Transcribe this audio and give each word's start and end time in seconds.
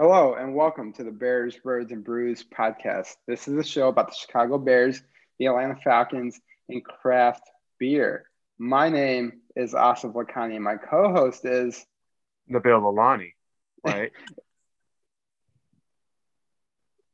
Hello 0.00 0.32
and 0.32 0.54
welcome 0.54 0.94
to 0.94 1.04
the 1.04 1.10
Bears, 1.10 1.58
Birds, 1.58 1.92
and 1.92 2.02
Brews 2.02 2.42
podcast. 2.42 3.16
This 3.26 3.46
is 3.46 3.54
a 3.58 3.62
show 3.62 3.88
about 3.88 4.08
the 4.08 4.14
Chicago 4.14 4.56
Bears, 4.56 5.02
the 5.38 5.44
Atlanta 5.46 5.76
Falcons, 5.76 6.40
and 6.70 6.82
craft 6.82 7.42
beer. 7.78 8.24
My 8.58 8.88
name 8.88 9.42
is 9.56 9.74
Asif 9.74 10.14
Lakhani, 10.14 10.54
and 10.54 10.64
my 10.64 10.76
co-host 10.76 11.44
is 11.44 11.84
Nabil 12.50 12.80
Lalani, 12.80 13.34
right? 13.84 14.10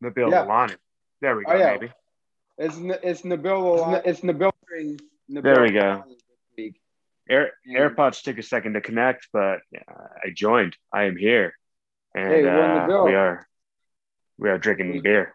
Nabil 0.05 0.31
Yeah. 0.31 0.45
Lalani. 0.45 0.77
There 1.21 1.37
we 1.37 1.43
go, 1.45 1.53
Oh, 1.55 1.57
yeah. 1.57 1.77
baby. 1.79 1.93
it's 2.59 2.77
it's 3.03 3.23
Nabil 3.23 4.03
it's 4.05 4.21
Nabil 4.21 4.53
during 4.69 5.01
Nabil 5.29 5.43
There 5.43 5.63
we 5.63 5.73
go. 5.73 6.05
Air. 7.29 7.51
AirPods 7.69 8.23
took 8.23 8.39
a 8.39 8.43
second 8.45 8.75
to 8.75 8.81
connect, 8.81 9.27
but 9.33 9.59
uh, 9.77 10.07
I 10.25 10.31
joined. 10.33 10.77
I 10.93 11.07
am 11.07 11.17
here, 11.17 11.55
and 12.17 12.29
Hey, 12.33 12.49
uh, 12.49 13.05
we 13.05 13.15
are 13.15 13.47
we 14.39 14.49
are 14.49 14.59
drinking 14.59 14.93
We- 14.93 15.01
beer. 15.01 15.35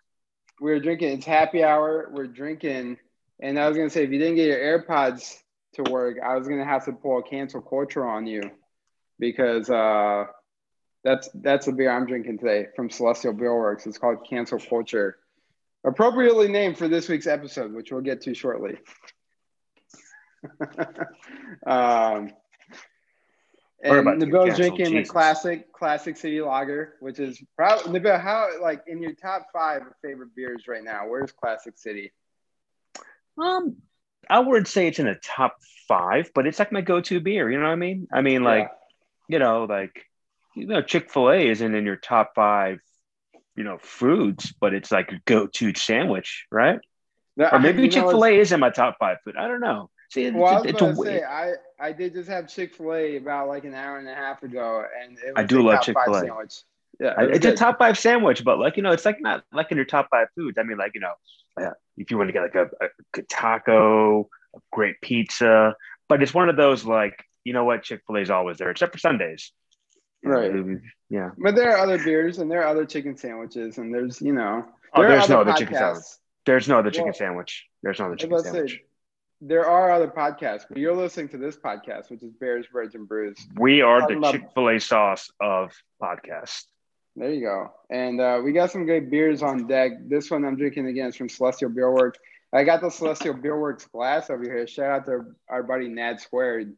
We're 0.59 0.79
drinking. 0.79 1.13
It's 1.17 1.25
happy 1.25 1.63
hour. 1.63 2.09
We're 2.11 2.27
drinking, 2.27 2.97
and 3.39 3.57
I 3.59 3.67
was 3.67 3.77
gonna 3.77 3.89
say 3.89 4.03
if 4.03 4.11
you 4.11 4.19
didn't 4.19 4.35
get 4.35 4.47
your 4.47 4.59
AirPods 4.59 5.37
to 5.73 5.83
work, 5.91 6.17
I 6.23 6.35
was 6.35 6.47
gonna 6.47 6.65
have 6.65 6.85
to 6.85 6.91
pull 6.91 7.19
a 7.19 7.23
cancel 7.23 7.61
culture 7.61 8.05
on 8.05 8.27
you 8.27 8.41
because 9.17 9.69
uh, 9.69 10.25
that's 11.03 11.29
that's 11.33 11.65
the 11.65 11.71
beer 11.71 11.89
I'm 11.91 12.05
drinking 12.05 12.39
today 12.39 12.67
from 12.75 12.89
Celestial 12.91 13.33
Beer 13.33 13.55
Works. 13.55 13.87
It's 13.87 13.97
called 13.97 14.27
Cancel 14.29 14.59
Culture, 14.59 15.17
appropriately 15.83 16.47
named 16.47 16.77
for 16.77 16.87
this 16.87 17.09
week's 17.09 17.27
episode, 17.27 17.73
which 17.73 17.91
we'll 17.91 18.01
get 18.01 18.21
to 18.21 18.35
shortly. 18.35 18.77
um, 21.65 22.31
and 23.83 23.97
about 23.97 24.19
you, 24.19 24.25
Nabil's 24.27 24.57
cancel, 24.57 24.75
drinking 24.75 24.95
the 24.95 25.05
classic 25.05 25.73
classic 25.73 26.17
city 26.17 26.41
lager, 26.41 26.95
which 26.99 27.19
is 27.19 27.43
probably 27.57 27.99
Nabil. 27.99 28.21
How 28.21 28.49
like 28.61 28.83
in 28.87 29.01
your 29.01 29.13
top 29.13 29.47
five 29.51 29.81
favorite 30.03 30.35
beers 30.35 30.67
right 30.67 30.83
now? 30.83 31.07
Where's 31.07 31.31
Classic 31.31 31.77
City? 31.77 32.11
Um, 33.37 33.77
I 34.29 34.39
wouldn't 34.39 34.67
say 34.67 34.87
it's 34.87 34.99
in 34.99 35.05
the 35.05 35.19
top 35.23 35.57
five, 35.87 36.31
but 36.35 36.45
it's 36.45 36.59
like 36.59 36.71
my 36.71 36.81
go-to 36.81 37.19
beer. 37.19 37.49
You 37.49 37.57
know 37.57 37.65
what 37.65 37.71
I 37.71 37.75
mean? 37.75 38.07
I 38.13 38.21
mean, 38.21 38.43
like 38.43 38.69
you 39.27 39.39
know, 39.39 39.65
like 39.65 40.05
you 40.55 40.67
know, 40.67 40.81
Chick 40.81 41.11
Fil 41.11 41.31
A 41.31 41.47
isn't 41.47 41.75
in 41.75 41.85
your 41.85 41.95
top 41.95 42.33
five, 42.35 42.79
you 43.55 43.63
know, 43.63 43.77
foods, 43.81 44.53
but 44.59 44.73
it's 44.73 44.91
like 44.91 45.11
a 45.11 45.19
go-to 45.25 45.73
sandwich, 45.73 46.45
right? 46.51 46.79
Yeah. 47.37 47.55
Or 47.55 47.59
maybe 47.59 47.89
Chick 47.89 48.03
Fil 48.03 48.25
A 48.25 48.37
is 48.37 48.51
in 48.51 48.59
my 48.59 48.69
top 48.69 48.97
five 48.99 49.17
food. 49.23 49.35
I 49.37 49.47
don't 49.47 49.61
know. 49.61 49.89
See, 50.11 50.25
it's, 50.25 50.35
Well, 50.35 50.45
I 50.45 50.59
was 50.59 50.65
it's, 50.65 50.81
about 50.81 50.91
a 50.91 50.95
to 50.95 51.03
say. 51.03 51.23
I 51.23 51.53
I 51.79 51.91
did 51.93 52.13
just 52.13 52.29
have 52.29 52.47
Chick 52.47 52.75
Fil 52.75 52.93
A 52.93 53.15
about 53.17 53.47
like 53.47 53.63
an 53.63 53.73
hour 53.73 53.97
and 53.97 54.07
a 54.09 54.13
half 54.13 54.43
ago, 54.43 54.83
and 55.01 55.17
it 55.17 55.27
was 55.27 55.33
I 55.37 55.43
do 55.43 55.61
a 55.61 55.63
love 55.63 55.85
top 55.85 55.95
five 55.95 56.05
Chick-fil-A. 56.05 56.19
sandwich. 56.19 56.55
Yeah, 56.99 57.21
it 57.21 57.29
was 57.29 57.37
it's 57.37 57.45
a 57.45 57.55
top 57.55 57.79
five 57.79 57.97
sandwich, 57.97 58.43
but 58.43 58.59
like 58.59 58.75
you 58.75 58.83
know, 58.83 58.91
it's 58.91 59.05
like 59.05 59.21
not 59.21 59.43
like 59.53 59.71
in 59.71 59.77
your 59.77 59.85
top 59.85 60.09
five 60.11 60.27
foods. 60.35 60.57
I 60.57 60.63
mean, 60.63 60.77
like 60.77 60.91
you 60.95 60.99
know, 61.01 61.13
uh, 61.61 61.71
if 61.97 62.11
you 62.11 62.17
want 62.17 62.27
to 62.27 62.33
get 62.33 62.41
like 62.41 62.55
a, 62.55 62.65
a 62.83 62.89
good 63.13 63.29
taco, 63.29 64.27
a 64.53 64.59
great 64.73 64.99
pizza, 65.01 65.75
but 66.09 66.21
it's 66.21 66.33
one 66.33 66.49
of 66.49 66.57
those 66.57 66.83
like 66.83 67.23
you 67.45 67.53
know 67.53 67.63
what, 67.63 67.83
Chick 67.83 68.01
Fil 68.05 68.17
A 68.17 68.19
is 68.19 68.29
always 68.29 68.57
there, 68.57 68.69
except 68.69 68.91
for 68.91 68.99
Sundays. 68.99 69.53
Right. 70.23 70.53
Uh, 70.53 70.63
Yeah. 71.09 71.31
But 71.37 71.55
there 71.55 71.71
are 71.71 71.77
other 71.77 71.97
beers 71.97 72.37
and 72.39 72.51
there 72.51 72.61
are 72.61 72.67
other 72.67 72.85
chicken 72.85 73.15
sandwiches, 73.17 73.77
and 73.77 73.93
there's 73.93 74.21
you 74.21 74.33
know 74.33 74.65
Oh, 74.93 75.01
there 75.01 75.11
are 75.11 75.17
there's 75.17 75.29
no 75.29 75.41
other 75.41 75.51
other 75.51 75.59
chicken 75.59 75.75
sandwich. 75.75 76.03
There's 76.45 76.67
no 76.67 76.79
other 76.79 76.91
chicken 76.91 77.05
Well, 77.05 77.13
sandwich. 77.13 77.65
There's 77.81 77.99
no 77.99 78.05
other 78.07 78.15
chicken 78.17 78.43
sandwich. 78.43 78.71
say, 78.71 78.81
there 79.41 79.65
are 79.65 79.91
other 79.91 80.07
podcasts, 80.07 80.63
but 80.69 80.77
you're 80.77 80.95
listening 80.95 81.29
to 81.29 81.37
this 81.37 81.57
podcast, 81.57 82.09
which 82.11 82.21
is 82.23 82.31
Bears, 82.39 82.65
Birds, 82.71 82.95
and 82.95 83.07
Brews. 83.07 83.35
We 83.59 83.81
are 83.81 84.01
the 84.07 84.19
Chick 84.31 84.43
Fil 84.53 84.69
A 84.69 84.79
sauce 84.79 85.29
of 85.41 85.71
podcast. 86.01 86.63
There 87.15 87.31
you 87.31 87.41
go. 87.41 87.73
And 87.89 88.21
uh, 88.21 88.39
we 88.43 88.53
got 88.53 88.71
some 88.71 88.85
great 88.85 89.09
beers 89.09 89.41
on 89.43 89.67
deck. 89.67 89.91
This 90.07 90.31
one 90.31 90.45
I'm 90.45 90.55
drinking 90.55 90.87
again 90.87 91.07
is 91.09 91.15
from 91.15 91.27
Celestial 91.27 91.69
Beer 91.69 91.91
Works. 91.91 92.19
I 92.53 92.63
got 92.63 92.81
the 92.81 92.89
Celestial 92.89 93.33
Beer 93.33 93.59
Works 93.59 93.85
glass 93.87 94.29
over 94.29 94.43
here. 94.43 94.65
Shout 94.67 94.91
out 94.91 95.05
to 95.07 95.21
our 95.49 95.63
buddy 95.63 95.87
Nad 95.89 96.19
Squared 96.21 96.73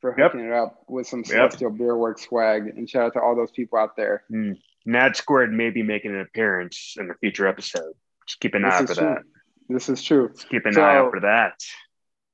for 0.00 0.14
Yep. 0.16 0.32
hooking 0.32 0.46
it 0.46 0.52
up 0.52 0.84
with 0.88 1.06
some 1.06 1.20
Yep. 1.20 1.26
Celestial 1.28 1.70
Beer 1.70 1.96
Works 1.96 2.22
swag. 2.26 2.66
And 2.76 2.88
shout 2.88 3.06
out 3.06 3.12
to 3.14 3.20
all 3.20 3.34
those 3.34 3.50
people 3.52 3.78
out 3.78 3.96
there. 3.96 4.24
Mm. 4.30 4.58
Nad 4.84 5.16
Squared 5.16 5.52
may 5.52 5.70
be 5.70 5.82
making 5.82 6.10
an 6.12 6.20
appearance 6.20 6.96
in 6.98 7.10
a 7.10 7.14
future 7.14 7.46
episode. 7.48 7.94
Just 8.26 8.38
keep 8.40 8.54
an 8.54 8.64
eye 8.64 8.68
out 8.76 8.88
for 8.88 8.94
true. 8.94 9.06
that. 9.06 9.22
This 9.68 9.88
is 9.88 10.02
true. 10.02 10.28
Just 10.34 10.48
keep 10.48 10.66
an 10.66 10.74
So- 10.74 10.82
eye 10.82 10.96
out 10.96 11.10
for 11.12 11.20
that. 11.20 11.54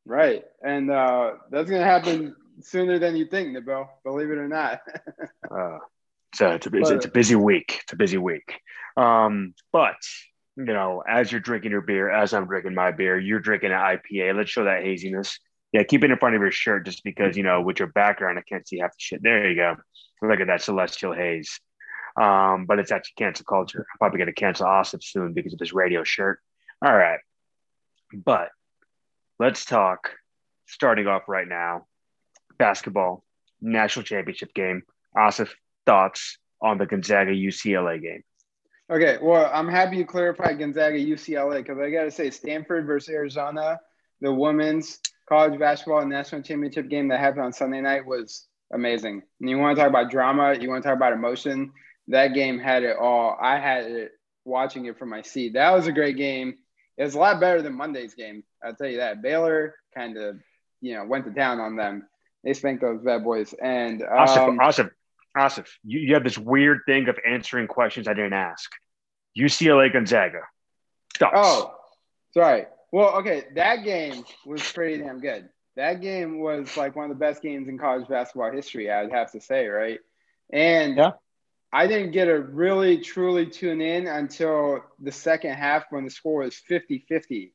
Right. 0.08 0.42
And 0.64 0.90
uh, 0.90 1.32
that's 1.50 1.68
going 1.68 1.82
to 1.82 1.86
happen 1.86 2.34
sooner 2.62 2.98
than 2.98 3.14
you 3.14 3.26
think, 3.26 3.54
Nabil, 3.54 3.86
believe 4.04 4.30
it 4.30 4.38
or 4.38 4.48
not. 4.48 4.80
Uh, 5.50 5.78
so 6.34 6.50
it's 6.50 6.66
a, 6.66 6.76
it's, 6.76 6.90
it's 6.90 7.06
a 7.06 7.10
busy 7.10 7.34
week. 7.34 7.78
It's 7.82 7.94
a 7.94 7.96
busy 7.96 8.18
week. 8.18 8.60
Um, 8.98 9.54
but 9.72 9.96
you 10.56 10.66
know, 10.66 11.02
as 11.08 11.32
you're 11.32 11.40
drinking 11.40 11.70
your 11.70 11.80
beer, 11.80 12.10
as 12.10 12.34
I'm 12.34 12.46
drinking 12.46 12.74
my 12.74 12.90
beer, 12.90 13.18
you're 13.18 13.40
drinking 13.40 13.72
an 13.72 13.78
IPA. 13.78 14.36
Let's 14.36 14.50
show 14.50 14.64
that 14.64 14.82
haziness. 14.82 15.38
Yeah, 15.72 15.84
keep 15.84 16.04
it 16.04 16.10
in 16.10 16.18
front 16.18 16.34
of 16.34 16.42
your 16.42 16.50
shirt 16.50 16.84
just 16.84 17.02
because 17.02 17.34
you 17.34 17.44
know 17.44 17.62
with 17.62 17.78
your 17.78 17.88
background, 17.88 18.38
I 18.38 18.42
can't 18.42 18.68
see 18.68 18.78
half 18.78 18.90
the 18.90 18.96
shit. 18.98 19.22
There 19.22 19.48
you 19.48 19.56
go. 19.56 19.76
Look 20.20 20.40
at 20.40 20.48
that 20.48 20.60
celestial 20.60 21.14
haze. 21.14 21.58
Um, 22.20 22.66
but 22.66 22.78
it's 22.78 22.92
actually 22.92 23.14
cancel 23.16 23.46
culture. 23.46 23.86
I'm 23.90 23.98
probably 23.98 24.18
gonna 24.18 24.32
cancel 24.32 24.66
Austin 24.66 25.00
soon 25.00 25.32
because 25.32 25.54
of 25.54 25.58
this 25.58 25.72
radio 25.72 26.04
shirt. 26.04 26.40
All 26.84 26.94
right. 26.94 27.20
But 28.12 28.50
let's 29.38 29.64
talk 29.64 30.10
starting 30.66 31.06
off 31.06 31.28
right 31.28 31.48
now. 31.48 31.86
Basketball, 32.58 33.24
national 33.60 34.04
championship 34.04 34.52
game. 34.54 34.82
Asif, 35.16 35.50
thoughts 35.86 36.38
on 36.60 36.78
the 36.78 36.86
Gonzaga 36.86 37.32
UCLA 37.32 38.00
game? 38.02 38.22
Okay, 38.90 39.18
well, 39.20 39.50
I'm 39.52 39.68
happy 39.68 39.98
you 39.98 40.06
clarified 40.06 40.58
Gonzaga 40.58 40.98
UCLA 40.98 41.58
because 41.58 41.78
I 41.78 41.90
got 41.90 42.04
to 42.04 42.10
say, 42.10 42.30
Stanford 42.30 42.86
versus 42.86 43.10
Arizona, 43.10 43.78
the 44.20 44.32
women's 44.32 44.98
college 45.28 45.58
basketball 45.58 46.04
national 46.06 46.42
championship 46.42 46.88
game 46.88 47.08
that 47.08 47.20
happened 47.20 47.42
on 47.42 47.52
Sunday 47.52 47.80
night 47.80 48.06
was 48.06 48.46
amazing. 48.72 49.22
And 49.40 49.50
you 49.50 49.58
want 49.58 49.76
to 49.76 49.82
talk 49.82 49.90
about 49.90 50.10
drama, 50.10 50.54
you 50.58 50.68
want 50.70 50.82
to 50.82 50.88
talk 50.88 50.96
about 50.96 51.12
emotion. 51.12 51.72
That 52.08 52.28
game 52.28 52.58
had 52.58 52.82
it 52.82 52.96
all. 52.96 53.36
I 53.40 53.58
had 53.58 53.84
it 53.84 54.12
watching 54.44 54.86
it 54.86 54.98
from 54.98 55.10
my 55.10 55.20
seat. 55.20 55.52
That 55.52 55.72
was 55.72 55.86
a 55.86 55.92
great 55.92 56.16
game. 56.16 56.56
It 56.98 57.04
was 57.04 57.14
a 57.14 57.18
lot 57.18 57.40
better 57.40 57.62
than 57.62 57.74
Monday's 57.74 58.14
game. 58.14 58.42
I'll 58.62 58.74
tell 58.74 58.88
you 58.88 58.96
that. 58.98 59.22
Baylor 59.22 59.76
kind 59.94 60.18
of, 60.18 60.36
you 60.80 60.94
know, 60.94 61.04
went 61.04 61.24
to 61.26 61.30
town 61.30 61.60
on 61.60 61.76
them. 61.76 62.08
They 62.42 62.52
spanked 62.52 62.82
those 62.82 63.00
bad 63.00 63.22
boys. 63.22 63.54
And 63.62 64.00
Asif, 64.00 64.48
um, 64.48 64.58
Asif, 64.58 64.90
Asif, 65.36 65.68
you, 65.84 66.00
you 66.00 66.14
have 66.14 66.24
this 66.24 66.36
weird 66.36 66.80
thing 66.86 67.08
of 67.08 67.16
answering 67.26 67.68
questions 67.68 68.08
I 68.08 68.14
didn't 68.14 68.32
ask. 68.32 68.70
UCLA 69.38 69.92
Gonzaga. 69.92 70.40
Thoughts? 71.18 71.34
Oh, 71.36 71.74
sorry. 72.34 72.66
Well, 72.90 73.16
okay, 73.18 73.44
that 73.54 73.84
game 73.84 74.24
was 74.44 74.72
pretty 74.72 74.98
damn 75.02 75.20
good. 75.20 75.48
That 75.76 76.00
game 76.00 76.40
was 76.40 76.76
like 76.76 76.96
one 76.96 77.04
of 77.04 77.16
the 77.16 77.20
best 77.20 77.42
games 77.42 77.68
in 77.68 77.78
college 77.78 78.08
basketball 78.08 78.50
history, 78.50 78.90
I'd 78.90 79.12
have 79.12 79.30
to 79.32 79.40
say, 79.40 79.68
right? 79.68 80.00
And 80.52 80.96
Yeah. 80.96 81.10
I 81.72 81.86
didn't 81.86 82.12
get 82.12 82.26
to 82.26 82.34
really 82.34 82.98
truly 82.98 83.46
tune 83.46 83.80
in 83.80 84.06
until 84.06 84.84
the 85.00 85.12
second 85.12 85.54
half 85.54 85.84
when 85.90 86.04
the 86.04 86.10
score 86.10 86.42
was 86.42 86.56
50 86.56 87.04
50. 87.08 87.52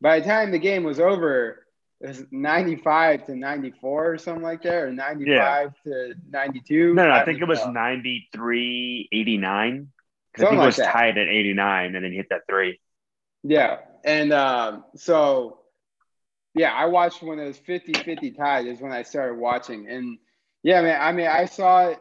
By 0.00 0.20
the 0.20 0.26
time 0.26 0.52
the 0.52 0.58
game 0.60 0.84
was 0.84 1.00
over, 1.00 1.66
it 2.00 2.08
was 2.08 2.24
95 2.30 3.26
to 3.26 3.34
94 3.34 4.12
or 4.12 4.18
something 4.18 4.42
like 4.44 4.62
that, 4.62 4.74
or 4.74 4.92
95 4.92 5.72
to 5.84 6.14
92. 6.30 6.94
no, 6.94 7.08
no, 7.08 7.10
I 7.10 7.16
don't 7.16 7.24
think 7.24 7.40
it 7.40 7.48
was 7.48 7.66
know. 7.66 7.72
93 7.72 9.08
89. 9.12 9.88
I 10.36 10.38
Something 10.38 10.50
think 10.50 10.58
it 10.60 10.60
like 10.60 10.66
was 10.66 10.76
that. 10.76 10.92
tied 10.92 11.18
at 11.18 11.28
89 11.28 11.96
and 11.96 12.04
then 12.04 12.12
hit 12.12 12.26
that 12.30 12.42
three. 12.48 12.78
Yeah. 13.42 13.78
And 14.04 14.32
um, 14.32 14.84
so, 14.94 15.60
yeah, 16.54 16.72
I 16.72 16.86
watched 16.86 17.22
when 17.22 17.40
it 17.40 17.46
was 17.46 17.58
50 17.58 17.94
50 17.94 18.30
tied, 18.32 18.66
is 18.66 18.80
when 18.80 18.92
I 18.92 19.02
started 19.02 19.38
watching. 19.38 19.88
And 19.88 20.18
yeah, 20.62 20.80
man, 20.82 21.00
I 21.00 21.12
mean, 21.12 21.26
I 21.26 21.46
saw 21.46 21.88
it 21.88 21.98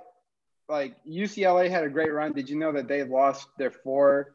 like 0.69 0.96
UCLA 1.05 1.69
had 1.69 1.84
a 1.84 1.90
great 1.90 2.11
run. 2.14 2.34
Did 2.34 2.49
you 2.49 2.58
know 2.58 2.72
that 2.73 2.87
they 2.87 3.03
lost 3.03 3.47
their 3.58 3.72
four 3.72 4.34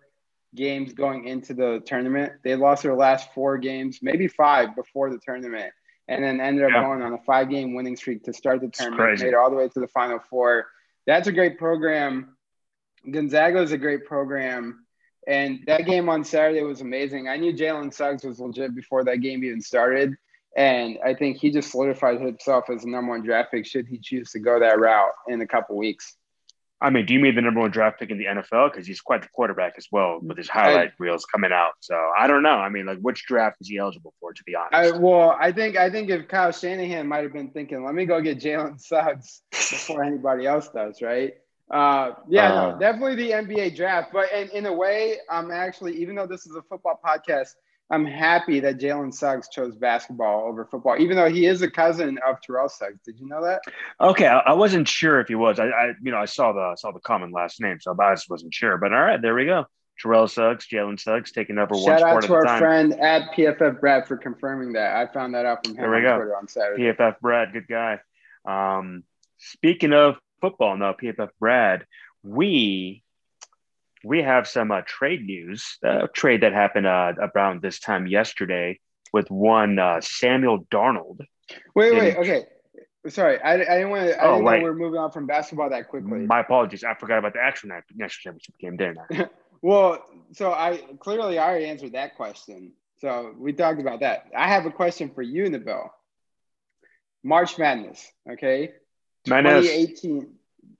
games 0.55 0.93
going 0.93 1.27
into 1.27 1.55
the 1.55 1.83
tournament? 1.85 2.33
They 2.43 2.57
lost 2.57 2.83
their 2.83 2.95
last 2.95 3.33
four 3.35 3.59
games, 3.59 3.99
maybe 4.03 4.29
five 4.29 4.75
before 4.75 5.11
the 5.11 5.19
tournament, 5.19 5.73
and 6.09 6.25
then 6.25 6.41
ended 6.41 6.65
up 6.65 6.71
Yeah. 6.71 6.83
going 6.83 7.03
on 7.03 7.13
a 7.13 7.19
five 7.19 7.51
game 7.51 7.75
winning 7.75 7.97
streak 7.97 8.25
to 8.25 8.33
start 8.33 8.61
the 8.61 8.69
tournament, 8.69 9.21
made 9.21 9.29
it 9.29 9.35
all 9.35 9.51
the 9.51 9.57
way 9.57 9.69
to 9.69 9.81
the 9.81 9.89
final 9.89 10.19
four. 10.19 10.67
That's 11.07 11.29
a 11.29 11.33
great 11.33 11.59
program. 11.59 12.37
Gonzaga 13.11 13.61
is 13.61 13.73
a 13.73 13.79
great 13.79 14.07
program. 14.07 14.87
And 15.27 15.61
that 15.67 15.87
game 15.87 16.09
on 16.09 16.25
Saturday 16.25 16.63
was 16.63 16.81
amazing. 16.81 17.29
I 17.29 17.37
knew 17.37 17.53
Jalen 17.53 17.93
Suggs 17.95 18.25
was 18.25 18.41
legit 18.41 18.75
before 18.75 19.05
that 19.05 19.19
game 19.19 19.45
even 19.45 19.61
started. 19.61 20.17
And 20.57 20.99
I 21.05 21.15
think 21.15 21.39
he 21.39 21.51
just 21.51 21.71
solidified 21.71 22.21
himself 22.21 22.69
as 22.71 22.83
the 22.83 22.91
number 22.91 23.11
one 23.11 23.23
draft 23.23 23.53
pick 23.53 23.65
should 23.65 23.87
he 23.87 23.99
choose 23.99 24.33
to 24.33 24.39
go 24.41 24.59
that 24.59 24.79
route 24.81 25.13
in 25.29 25.41
a 25.41 25.47
couple 25.47 25.77
weeks. 25.77 26.17
I 26.83 26.91
mean, 26.91 27.07
do 27.07 27.15
you 27.15 27.21
mean 27.21 27.37
the 27.37 27.43
number 27.43 27.61
one 27.61 27.71
draft 27.71 28.01
pick 28.01 28.11
in 28.11 28.19
the 28.19 28.25
NFL? 28.25 28.73
Because 28.73 28.87
he's 28.87 29.01
quite 29.01 29.23
the 29.23 29.29
quarterback 29.29 29.75
as 29.79 29.87
well 29.93 30.19
with 30.21 30.37
his 30.37 30.49
highlight 30.49 30.93
reels 30.99 31.25
coming 31.25 31.53
out. 31.53 31.73
So 31.81 31.95
I 32.19 32.27
don't 32.27 32.43
know. 32.43 32.57
I 32.57 32.69
mean, 32.71 32.87
like, 32.87 32.99
which 32.99 33.25
draft 33.25 33.59
is 33.61 33.69
he 33.69 33.79
eligible 33.79 34.13
for, 34.21 34.33
to 34.33 34.43
be 34.45 34.57
honest? 34.57 34.75
I, 34.75 34.99
well, 34.99 35.37
I 35.39 35.53
think 35.53 35.77
I 35.77 35.89
think 35.89 36.11
if 36.11 36.27
Kyle 36.27 36.51
Shanahan 36.51 37.07
might 37.07 37.23
have 37.23 37.33
been 37.33 37.51
thinking, 37.51 37.85
let 37.85 37.95
me 37.95 38.05
go 38.05 38.21
get 38.21 38.41
Jalen 38.41 38.81
Suggs 38.81 39.43
before 39.53 40.03
anybody 40.03 40.47
else 40.47 40.69
does, 40.69 41.01
right? 41.01 41.35
Uh, 41.71 42.13
yeah, 42.29 42.53
uh, 42.53 42.73
no, 42.73 42.79
definitely 42.79 43.15
the 43.15 43.31
NBA 43.31 43.77
draft. 43.77 44.13
But 44.13 44.33
in, 44.33 44.49
in 44.51 44.67
a 44.67 44.73
way, 44.73 45.19
I'm 45.31 45.51
actually, 45.51 45.97
even 46.03 46.17
though 46.17 46.27
this 46.27 46.47
is 46.47 46.55
a 46.57 46.63
football 46.63 47.01
podcast, 47.03 47.51
I'm 47.93 48.07
happy 48.07 48.59
that 48.61 48.79
Jalen 48.79 49.13
Suggs 49.13 49.49
chose 49.49 49.77
basketball 49.77 50.49
over 50.49 50.65
football, 50.65 50.97
even 50.99 51.15
though 51.15 51.29
he 51.29 51.45
is 51.45 51.61
a 51.61 51.71
cousin 51.71 52.19
of 52.27 52.41
Terrell 52.41 52.71
Suggs. 52.71 52.99
Did 53.05 53.21
you 53.21 53.29
know 53.29 53.45
that? 53.45 53.61
Okay, 54.01 54.27
I, 54.27 54.39
I 54.39 54.53
wasn't 54.55 54.89
sure 54.89 55.21
if 55.21 55.29
he 55.29 55.35
was. 55.35 55.61
I, 55.61 55.67
I, 55.67 55.93
you 56.03 56.11
know, 56.11 56.17
I 56.17 56.25
saw 56.25 56.53
the 56.53 56.75
saw 56.77 56.91
the 56.91 57.01
common 57.01 57.33
last 57.33 57.61
name, 57.61 57.79
so 57.81 57.95
I 58.01 58.15
just 58.15 58.31
wasn't 58.31 58.55
sure. 58.55 58.79
But 58.79 58.95
all 58.95 59.01
right, 59.03 59.21
there 59.21 59.35
we 59.35 59.45
go. 59.45 59.67
Terrell 60.01 60.27
Suggs, 60.27 60.67
Jalen 60.67 60.99
Suggs, 60.99 61.33
taking 61.33 61.59
over 61.59 61.75
Shout 61.75 62.01
one 62.01 62.23
sport 62.23 62.25
out 62.25 62.27
to 62.27 62.35
our 62.35 62.59
friend 62.59 62.95
at 62.99 63.31
PFF 63.33 63.79
Brad 63.79 64.09
for 64.09 64.17
confirming 64.17 64.73
that. 64.73 64.97
I 64.97 65.13
found 65.13 65.35
that 65.35 65.45
out 65.45 65.65
from 65.65 65.77
him 65.77 65.83
there 65.83 65.91
we 65.91 65.97
on 65.99 66.03
go. 66.03 66.17
Twitter 66.17 66.37
on 66.37 66.49
Saturday. 66.49 66.83
PFF 66.85 67.21
Brad, 67.21 67.53
good 67.53 67.69
guy. 67.69 68.01
Um, 68.47 69.05
speaking 69.37 69.93
of 69.93 70.17
football, 70.41 70.79
now 70.79 70.95
PFF 70.95 71.29
Brad, 71.39 71.85
we 72.23 73.03
we 74.05 74.23
have 74.23 74.49
some 74.49 74.71
uh, 74.71 74.83
trade 74.87 75.25
news. 75.25 75.79
A 75.85 75.89
uh, 75.89 76.07
trade 76.13 76.43
that 76.43 76.53
happened 76.53 76.87
uh, 76.87 77.13
around 77.35 77.63
this 77.63 77.79
time 77.79 78.07
yesterday 78.07 78.81
with 79.13 79.31
one 79.31 79.79
uh, 79.79 80.01
Samuel 80.01 80.65
Darnold. 80.71 81.21
Wait, 81.75 81.95
wait, 81.95 82.17
okay. 82.17 82.47
Sorry, 83.09 83.41
I, 83.41 83.55
I 83.55 83.57
didn't 83.57 83.91
want 83.91 84.09
to. 84.09 84.21
I 84.21 84.27
oh, 84.27 84.35
didn't 84.35 84.45
right. 84.47 84.59
know 84.59 84.65
we 84.65 84.71
are 84.71 84.75
moving 84.75 85.01
on 85.01 85.11
from 85.11 85.27
basketball 85.27 85.71
that 85.71 85.89
quickly. 85.89 86.21
My 86.21 86.41
apologies. 86.41 86.85
I 86.85 86.95
forgot 86.95 87.19
about 87.19 87.33
the 87.33 87.41
actual 87.41 87.71
national 87.71 88.09
championship 88.09 88.59
game, 88.59 88.77
didn't 88.77 88.99
I? 89.11 89.29
well, 89.63 90.05
so 90.33 90.53
I 90.53 90.83
clearly 91.01 91.39
I 91.39 91.49
already 91.49 91.67
answered 91.67 91.93
that 91.93 92.17
question. 92.17 92.73
So 92.99 93.35
we 93.37 93.53
talked 93.53 93.81
about 93.81 94.01
that. 94.01 94.27
I 94.37 94.49
have 94.49 94.67
a 94.67 94.71
question 94.71 95.11
for 95.11 95.23
you, 95.23 95.45
Nabil. 95.45 95.89
March 97.25 97.59
Madness, 97.59 98.09
okay? 98.31 98.71
Madness. 99.27 99.67
2018. 99.67 100.29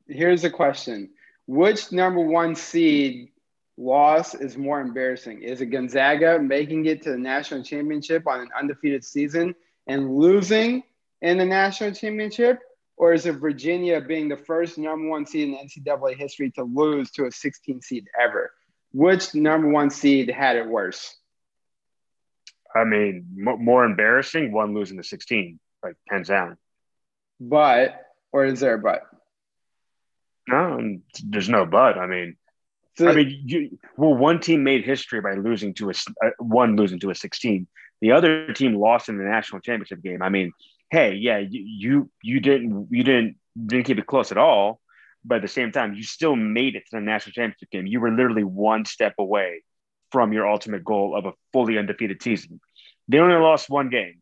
Here's 0.07 0.45
a 0.45 0.51
question 0.51 1.11
which 1.53 1.93
number 1.93 2.21
one 2.21 2.55
seed 2.55 3.29
loss 3.77 4.35
is 4.35 4.57
more 4.57 4.81
embarrassing? 4.81 5.43
Is 5.43 5.61
it 5.61 5.67
Gonzaga 5.67 6.39
making 6.39 6.87
it 6.87 7.03
to 7.03 7.11
the 7.11 7.19
national 7.19 7.63
championship 7.63 8.27
on 8.27 8.41
an 8.41 8.49
undefeated 8.59 9.05
season 9.05 9.55
and 9.87 10.17
losing 10.17 10.83
in 11.21 11.37
the 11.37 11.45
national 11.45 11.93
championship? 11.93 12.59
Or 12.97 13.13
is 13.13 13.27
it 13.27 13.33
Virginia 13.33 14.01
being 14.01 14.31
the 14.31 14.37
first 14.39 14.79
number 14.79 15.07
one 15.11 15.27
seed 15.27 15.49
in 15.49 15.69
NCAA 15.69 16.17
history 16.17 16.51
to 16.53 16.63
lose 16.63 17.11
to 17.13 17.27
a 17.27 17.31
16 17.31 17.83
seed 17.83 18.07
ever? 18.19 18.51
Which 18.93 19.35
number 19.35 19.69
one 19.69 19.91
seed 19.91 20.31
had 20.31 20.57
it 20.57 20.67
worse? 20.67 21.15
I 22.75 22.85
mean, 22.85 23.27
more 23.37 23.85
embarrassing, 23.85 24.53
one 24.53 24.73
losing 24.73 24.97
to 24.97 25.05
16, 25.05 25.61
like 25.83 25.97
hands 26.09 26.29
down. 26.29 26.57
But, 27.39 28.01
or 28.33 28.47
is 28.47 28.61
there 28.61 28.75
a 28.75 28.79
but? 28.79 29.03
No, 30.49 30.99
there's 31.25 31.49
no 31.49 31.67
but. 31.67 31.99
I 31.99 32.07
mean, 32.07 32.37
so, 32.99 33.09
I 33.09 33.15
mean, 33.15 33.43
you, 33.45 33.79
well, 33.97 34.15
one 34.15 34.41
team 34.41 34.65
made 34.65 34.85
history 34.85 35.21
by 35.21 35.35
losing 35.35 35.73
to 35.75 35.91
a 35.91 35.95
uh, 36.25 36.31
one 36.39 36.77
losing 36.77 37.01
to 37.01 37.11
a 37.11 37.15
16. 37.15 37.67
The 38.01 38.13
other 38.13 38.53
team 38.53 38.75
lost 38.75 39.09
in 39.09 39.17
the 39.17 39.25
national 39.25 39.61
championship 39.61 40.03
game. 40.03 40.21
I 40.23 40.29
mean, 40.29 40.53
hey, 40.91 41.15
yeah, 41.15 41.39
you 41.39 41.65
you, 41.65 42.11
you 42.23 42.41
didn't 42.41 42.89
you 42.91 43.03
didn't 43.03 43.37
didn't 43.67 43.87
keep 43.87 43.99
it 43.99 44.07
close 44.07 44.31
at 44.31 44.39
all, 44.39 44.81
but 45.25 45.37
at 45.37 45.43
the 45.43 45.49
same 45.49 45.73
time, 45.73 45.95
you 45.95 46.03
still 46.03 46.37
made 46.37 46.77
it 46.77 46.85
to 46.91 46.97
the 46.97 47.01
national 47.01 47.33
championship 47.33 47.71
game. 47.71 47.87
You 47.87 48.01
were 48.01 48.11
literally 48.11 48.45
one 48.45 48.85
step 48.85 49.15
away 49.19 49.63
from 50.11 50.33
your 50.33 50.47
ultimate 50.47 50.85
goal 50.85 51.17
of 51.17 51.25
a 51.25 51.33
fully 51.53 51.79
undefeated 51.79 52.23
season. 52.23 52.61
They 53.09 53.19
only 53.19 53.37
lost 53.37 53.71
one 53.71 53.89
game. 53.89 54.21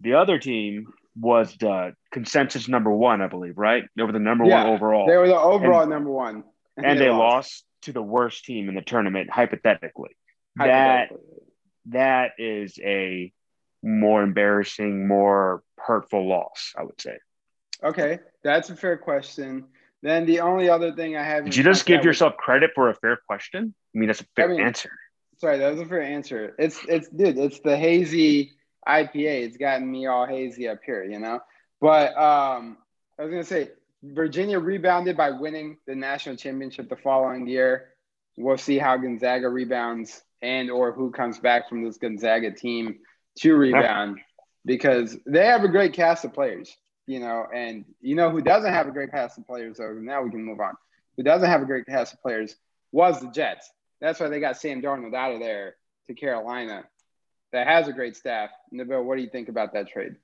The 0.00 0.14
other 0.14 0.38
team 0.38 0.86
was 1.16 1.56
the 1.58 1.94
consensus 2.12 2.68
number 2.68 2.90
one, 2.90 3.22
I 3.22 3.28
believe, 3.28 3.56
right? 3.56 3.84
They 3.96 4.02
were 4.02 4.12
the 4.12 4.18
number 4.18 4.44
yeah, 4.44 4.64
one 4.64 4.74
overall. 4.74 5.06
They 5.06 5.16
were 5.16 5.28
the 5.28 5.38
overall 5.38 5.82
and, 5.82 5.90
number 5.90 6.10
one. 6.10 6.44
And, 6.76 6.86
and 6.86 6.98
they, 6.98 7.04
they 7.04 7.10
lost. 7.10 7.22
lost. 7.22 7.64
to 7.82 7.92
the 7.92 8.02
worst 8.02 8.44
team 8.44 8.68
in 8.68 8.74
the 8.74 8.82
tournament, 8.82 9.30
hypothetically. 9.30 10.16
hypothetically. 10.58 11.18
That 11.86 12.30
that 12.36 12.42
is 12.42 12.78
a 12.82 13.32
more 13.82 14.22
embarrassing, 14.22 15.06
more 15.06 15.62
hurtful 15.78 16.26
loss, 16.26 16.72
I 16.76 16.82
would 16.82 17.00
say. 17.00 17.18
Okay, 17.82 18.18
that's 18.42 18.70
a 18.70 18.76
fair 18.76 18.96
question. 18.96 19.66
Then 20.02 20.26
the 20.26 20.40
only 20.40 20.68
other 20.68 20.92
thing 20.92 21.16
I 21.16 21.22
have. 21.22 21.44
Did 21.44 21.56
you 21.56 21.64
just 21.64 21.86
give 21.86 22.04
yourself 22.04 22.32
was, 22.32 22.40
credit 22.44 22.70
for 22.74 22.88
a 22.88 22.94
fair 22.94 23.18
question? 23.26 23.74
I 23.94 23.98
mean, 23.98 24.08
that's 24.08 24.20
a 24.20 24.26
fair 24.36 24.46
I 24.46 24.52
mean, 24.52 24.60
answer. 24.60 24.90
Sorry, 25.38 25.58
that 25.58 25.70
was 25.72 25.80
a 25.80 25.86
fair 25.86 26.02
answer. 26.02 26.54
It's 26.58 26.78
it's 26.88 27.08
dude, 27.08 27.38
it's 27.38 27.60
the 27.60 27.76
hazy 27.76 28.52
IPA. 28.86 29.44
It's 29.44 29.56
gotten 29.56 29.90
me 29.90 30.06
all 30.06 30.26
hazy 30.26 30.68
up 30.68 30.80
here, 30.84 31.04
you 31.04 31.18
know. 31.18 31.40
But 31.80 32.16
um, 32.16 32.78
I 33.18 33.22
was 33.22 33.30
gonna 33.30 33.44
say 33.44 33.70
Virginia 34.02 34.58
rebounded 34.58 35.16
by 35.16 35.30
winning 35.30 35.78
the 35.86 35.94
national 35.94 36.36
championship 36.36 36.88
the 36.88 36.96
following 36.96 37.46
year. 37.46 37.90
We'll 38.36 38.58
see 38.58 38.78
how 38.78 38.96
Gonzaga 38.96 39.48
rebounds 39.48 40.22
and 40.42 40.70
or 40.70 40.92
who 40.92 41.10
comes 41.10 41.38
back 41.38 41.68
from 41.68 41.84
this 41.84 41.96
Gonzaga 41.96 42.50
team 42.50 42.98
to 43.38 43.54
rebound 43.54 44.20
because 44.64 45.16
they 45.26 45.46
have 45.46 45.64
a 45.64 45.68
great 45.68 45.92
cast 45.92 46.24
of 46.24 46.32
players, 46.32 46.76
you 47.06 47.20
know, 47.20 47.46
and 47.54 47.84
you 48.00 48.14
know 48.14 48.30
who 48.30 48.40
doesn't 48.40 48.72
have 48.72 48.88
a 48.88 48.92
great 48.92 49.10
cast 49.10 49.38
of 49.38 49.46
players, 49.46 49.76
so 49.76 49.92
now 49.92 50.22
we 50.22 50.30
can 50.30 50.44
move 50.44 50.60
on. 50.60 50.74
Who 51.16 51.22
doesn't 51.22 51.48
have 51.48 51.62
a 51.62 51.66
great 51.66 51.86
cast 51.86 52.12
of 52.12 52.22
players 52.22 52.56
was 52.92 53.20
the 53.20 53.30
Jets. 53.30 53.70
That's 54.00 54.20
why 54.20 54.28
they 54.28 54.40
got 54.40 54.56
Sam 54.56 54.82
Darnold 54.82 55.14
out 55.14 55.32
of 55.32 55.40
there 55.40 55.76
to 56.08 56.14
Carolina 56.14 56.84
that 57.54 57.68
has 57.68 57.86
a 57.86 57.92
great 57.92 58.16
staff. 58.16 58.50
Nabil, 58.72 59.04
what 59.04 59.16
do 59.16 59.22
you 59.22 59.30
think 59.30 59.48
about 59.48 59.72
that 59.74 59.88
trade? 59.88 60.16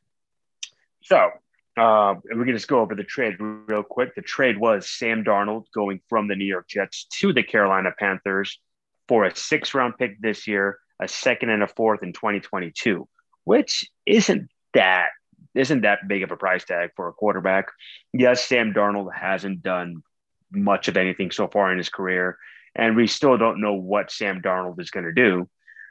So 1.03 1.31
uh, 1.77 2.15
we 2.25 2.45
can 2.45 2.55
just 2.55 2.67
go 2.67 2.81
over 2.81 2.97
the 2.97 3.05
trade 3.05 3.37
real 3.39 3.85
quick. 3.85 4.17
The 4.17 4.23
trade 4.23 4.59
was 4.59 4.91
Sam 4.91 5.23
Darnold 5.23 5.67
going 5.73 6.01
from 6.09 6.27
the 6.27 6.35
New 6.35 6.45
York 6.45 6.69
Jets 6.69 7.05
to 7.21 7.33
the 7.33 7.45
Carolina 7.45 7.91
Panthers 7.97 8.59
for 9.07 9.25
a 9.25 9.35
six 9.35 9.75
round 9.75 9.95
pick 9.97 10.21
this 10.21 10.49
year, 10.49 10.79
a 11.01 11.07
second 11.07 11.51
and 11.51 11.63
a 11.63 11.69
fourth 11.69 12.03
in 12.03 12.13
2022, 12.13 13.09
which 13.45 13.89
isn't 14.05 14.51
that 14.75 15.11
isn't 15.55 15.83
that 15.83 16.07
big 16.09 16.25
of 16.25 16.33
a 16.33 16.37
price 16.37 16.65
tag 16.65 16.91
for 16.97 17.09
a 17.09 17.13
quarterback. 17.13 17.67
Yes, 18.13 18.45
Sam 18.45 18.73
Darnold 18.73 19.15
hasn't 19.15 19.63
done 19.63 20.03
much 20.51 20.89
of 20.89 20.97
anything 20.97 21.31
so 21.31 21.47
far 21.47 21.71
in 21.71 21.79
his 21.79 21.89
career, 21.89 22.39
and 22.75 22.97
we 22.97 23.07
still 23.07 23.39
don't 23.39 23.61
know 23.61 23.75
what 23.75 24.11
Sam 24.11 24.43
Darnold 24.43 24.81
is 24.81 24.91
going 24.91 25.07
to 25.07 25.13
do. 25.13 25.49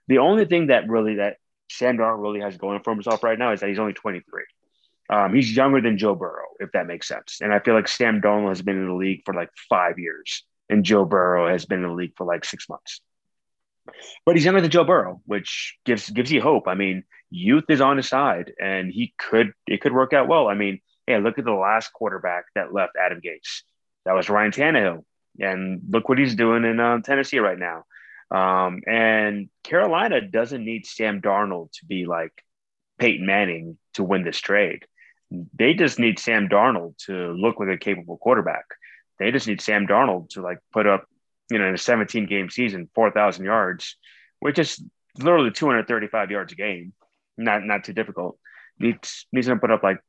The 0.10 0.18
only 0.18 0.46
thing 0.46 0.68
that 0.68 0.90
really 0.90 1.16
that 1.16 1.38
Sam 1.70 1.98
Darnold 1.98 2.22
really 2.22 2.42
has 2.42 2.58
going 2.58 2.82
for 2.84 2.92
himself 2.92 3.24
right 3.24 3.38
now 3.38 3.54
is 3.54 3.60
that 3.62 3.70
he's 3.70 3.80
only 3.80 3.94
23. 3.94 4.44
Um, 5.12 5.34
he's 5.34 5.56
younger 5.56 5.82
than 5.82 5.98
Joe 5.98 6.16
Burrow, 6.16 6.48
if 6.60 6.72
that 6.74 6.88
makes 6.88 7.08
sense. 7.08 7.40
And 7.42 7.54
I 7.54 7.60
feel 7.60 7.76
like 7.76 7.88
Sam 7.88 8.20
Darnold 8.20 8.50
has 8.50 8.62
been 8.62 8.78
in 8.78 8.88
the 8.88 8.94
league 8.94 9.22
for 9.24 9.34
like 9.34 9.50
five 9.70 9.98
years, 9.98 10.44
and 10.68 10.84
Joe 10.84 11.06
Burrow 11.06 11.48
has 11.50 11.66
been 11.66 11.84
in 11.84 11.90
the 11.90 11.96
league 11.96 12.14
for 12.18 12.26
like 12.26 12.44
six 12.44 12.68
months. 12.68 13.02
But 14.26 14.36
he's 14.36 14.46
younger 14.46 14.62
than 14.62 14.70
Joe 14.72 14.84
Burrow, 14.84 15.22
which 15.26 15.78
gives 15.86 16.10
gives 16.10 16.32
you 16.32 16.42
hope. 16.42 16.68
I 16.68 16.76
mean, 16.76 17.04
youth 17.30 17.66
is 17.70 17.82
on 17.82 17.98
his 17.98 18.08
side, 18.08 18.54
and 18.60 18.92
he 18.92 19.14
could 19.18 19.54
it 19.68 19.82
could 19.82 19.94
work 19.94 20.14
out 20.14 20.28
well. 20.28 20.48
I 20.48 20.54
mean, 20.56 20.80
hey, 21.08 21.20
look 21.20 21.40
at 21.40 21.46
the 21.46 21.52
last 21.54 21.92
quarterback 21.94 22.46
that 22.54 22.74
left 22.74 22.94
Adam 23.04 23.20
Gase. 23.20 23.64
That 24.06 24.14
was 24.14 24.30
Ryan 24.30 24.52
Tannehill, 24.52 25.04
and 25.40 25.82
look 25.90 26.08
what 26.08 26.20
he's 26.20 26.36
doing 26.36 26.66
in 26.66 26.80
uh, 26.80 27.00
Tennessee 27.02 27.40
right 27.40 27.58
now. 27.58 27.86
Um, 28.32 28.82
and 28.86 29.50
Carolina 29.64 30.22
doesn't 30.22 30.64
need 30.64 30.86
Sam 30.86 31.22
Darnold 31.22 31.72
to 31.74 31.86
be 31.86 32.06
like 32.06 32.32
Peyton 33.00 33.26
Manning 33.26 33.78
to 33.96 34.04
win 34.04 34.24
this 34.24 34.38
trade. 34.38 34.86
They 35.32 35.74
just 35.74 36.00
need 36.00 36.20
Sam 36.20 36.50
Darnold 36.50 36.98
to 37.06 37.14
look 37.14 37.60
like 37.60 37.70
a 37.70 37.78
capable 37.78 38.18
quarterback. 38.18 38.66
They 39.20 39.32
just 39.32 39.48
need 39.48 39.62
Sam 39.62 39.88
Darnold 39.88 40.30
to 40.32 40.42
like 40.42 40.60
put 40.72 40.88
up, 40.88 41.06
you 41.52 41.60
know, 41.60 41.68
in 41.68 41.76
a 41.76 41.78
17 41.78 42.26
game 42.26 42.50
season, 42.50 42.90
4,000 42.96 43.46
yards, 43.46 43.96
which 44.40 44.60
is 44.60 44.82
literally 45.18 45.52
235 45.52 46.32
yards 46.32 46.54
a 46.54 46.56
game. 46.56 46.94
Not 47.38 47.64
not 47.64 47.84
too 47.84 47.94
difficult. 47.94 48.38
Needs 48.80 49.26
needs 49.32 49.48
to 49.48 49.56
put 49.56 49.72
up 49.72 49.84
like 49.84 50.00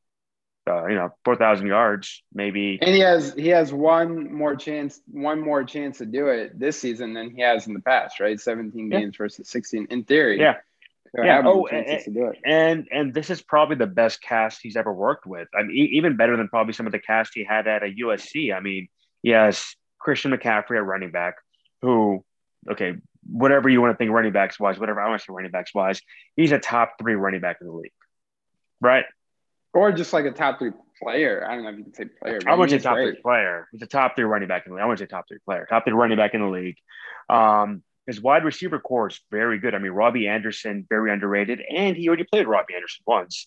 uh, 0.70 0.86
you 0.86 0.94
know, 0.94 1.10
four 1.24 1.36
thousand 1.36 1.66
yards, 1.66 2.22
maybe. 2.32 2.78
And 2.80 2.94
he 2.94 3.00
has 3.00 3.34
he 3.34 3.48
has 3.48 3.72
one 3.72 4.32
more 4.32 4.54
chance, 4.56 5.00
one 5.10 5.40
more 5.40 5.64
chance 5.64 5.98
to 5.98 6.06
do 6.06 6.28
it 6.28 6.58
this 6.58 6.80
season 6.80 7.14
than 7.14 7.30
he 7.30 7.42
has 7.42 7.66
in 7.66 7.74
the 7.74 7.80
past, 7.80 8.20
right? 8.20 8.40
Seventeen 8.40 8.90
yeah. 8.90 9.00
games 9.00 9.16
versus 9.16 9.48
sixteen, 9.48 9.86
in 9.90 10.04
theory. 10.04 10.38
Yeah. 10.38 10.56
Yeah. 11.16 11.42
Oh, 11.44 11.66
and, 11.66 12.36
and, 12.44 12.88
and 12.92 13.12
this 13.12 13.30
is 13.30 13.42
probably 13.42 13.74
the 13.74 13.86
best 13.86 14.22
cast 14.22 14.60
he's 14.62 14.76
ever 14.76 14.92
worked 14.92 15.26
with. 15.26 15.48
I 15.58 15.64
mean, 15.64 15.88
even 15.92 16.16
better 16.16 16.36
than 16.36 16.48
probably 16.48 16.72
some 16.72 16.86
of 16.86 16.92
the 16.92 17.00
cast 17.00 17.32
he 17.34 17.42
had 17.42 17.66
at 17.66 17.82
a 17.82 17.86
USC. 17.86 18.54
I 18.54 18.60
mean, 18.60 18.88
yes, 19.20 19.74
Christian 19.98 20.30
McCaffrey 20.30 20.76
at 20.76 20.84
running 20.84 21.10
back, 21.10 21.34
who, 21.82 22.24
okay, 22.70 22.94
whatever 23.28 23.68
you 23.68 23.80
want 23.80 23.92
to 23.92 23.96
think 23.96 24.12
running 24.12 24.32
backs 24.32 24.60
wise, 24.60 24.78
whatever 24.78 25.00
I 25.00 25.08
want 25.08 25.20
to 25.20 25.24
say 25.24 25.32
running 25.32 25.50
backs 25.50 25.74
wise, 25.74 26.00
he's 26.36 26.52
a 26.52 26.58
top 26.58 26.94
three 27.00 27.14
running 27.14 27.40
back 27.40 27.58
in 27.60 27.66
the 27.66 27.72
league, 27.72 27.92
right? 28.80 29.04
Or 29.72 29.92
just 29.92 30.12
like 30.12 30.24
a 30.24 30.32
top 30.32 30.58
three 30.58 30.72
player. 31.00 31.46
I 31.48 31.54
don't 31.54 31.64
know 31.64 31.70
if 31.70 31.78
you 31.78 31.84
can 31.84 31.94
say 31.94 32.04
player. 32.20 32.40
I 32.46 32.54
would 32.54 32.70
say 32.70 32.78
top 32.78 32.94
great. 32.94 33.14
three 33.14 33.22
player. 33.22 33.68
He's 33.72 33.82
a 33.82 33.86
top 33.86 34.16
three 34.16 34.24
running 34.24 34.48
back 34.48 34.66
in 34.66 34.72
the 34.72 34.76
league. 34.76 34.84
I 34.84 34.86
would 34.86 34.98
say 34.98 35.06
top 35.06 35.26
three 35.28 35.38
player. 35.44 35.66
Top 35.68 35.84
three 35.84 35.92
running 35.92 36.16
back 36.18 36.34
in 36.34 36.40
the 36.40 36.48
league. 36.48 36.76
Um, 37.28 37.82
his 38.06 38.20
wide 38.20 38.44
receiver 38.44 38.80
corps 38.80 39.08
is 39.08 39.20
very 39.30 39.58
good. 39.58 39.74
I 39.74 39.78
mean, 39.78 39.92
Robbie 39.92 40.26
Anderson, 40.26 40.86
very 40.88 41.12
underrated, 41.12 41.60
and 41.60 41.96
he 41.96 42.08
already 42.08 42.24
played 42.24 42.48
Robbie 42.48 42.74
Anderson 42.74 43.04
once. 43.06 43.46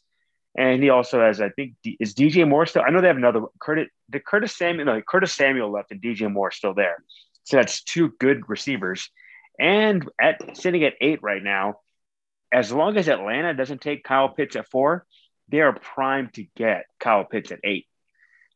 and 0.56 0.82
he 0.82 0.90
also 0.90 1.20
has, 1.20 1.42
I 1.42 1.50
think, 1.50 1.74
is 2.00 2.14
DJ 2.14 2.48
Moore 2.48 2.66
still? 2.66 2.84
I 2.86 2.92
know 2.92 3.02
they 3.02 3.08
have 3.08 3.18
another 3.18 3.42
Curtis. 3.60 3.90
The 4.10 4.20
Curtis 4.20 4.56
Samuel, 4.56 4.86
no, 4.86 5.02
Curtis 5.02 5.34
Samuel 5.34 5.72
left, 5.72 5.92
and 5.92 6.02
DJ 6.02 6.32
Moore 6.32 6.52
still 6.52 6.74
there. 6.74 6.98
So 7.44 7.58
that's 7.58 7.84
two 7.84 8.14
good 8.20 8.48
receivers. 8.48 9.10
And 9.60 10.08
at 10.22 10.58
sitting 10.58 10.84
at 10.84 10.94
eight 11.02 11.20
right 11.22 11.44
now, 11.44 11.76
as 12.54 12.72
long 12.72 12.98
as 12.98 13.10
Atlanta 13.10 13.54
doesn't 13.54 13.82
take 13.82 14.04
Kyle 14.04 14.30
Pitts 14.30 14.56
at 14.56 14.70
four, 14.70 15.06
they 15.54 15.62
are 15.62 15.72
primed 15.72 16.34
to 16.34 16.48
get 16.56 16.88
Kyle 17.00 17.26
Pitts 17.26 17.52
at 17.52 17.60
eight. 17.64 17.86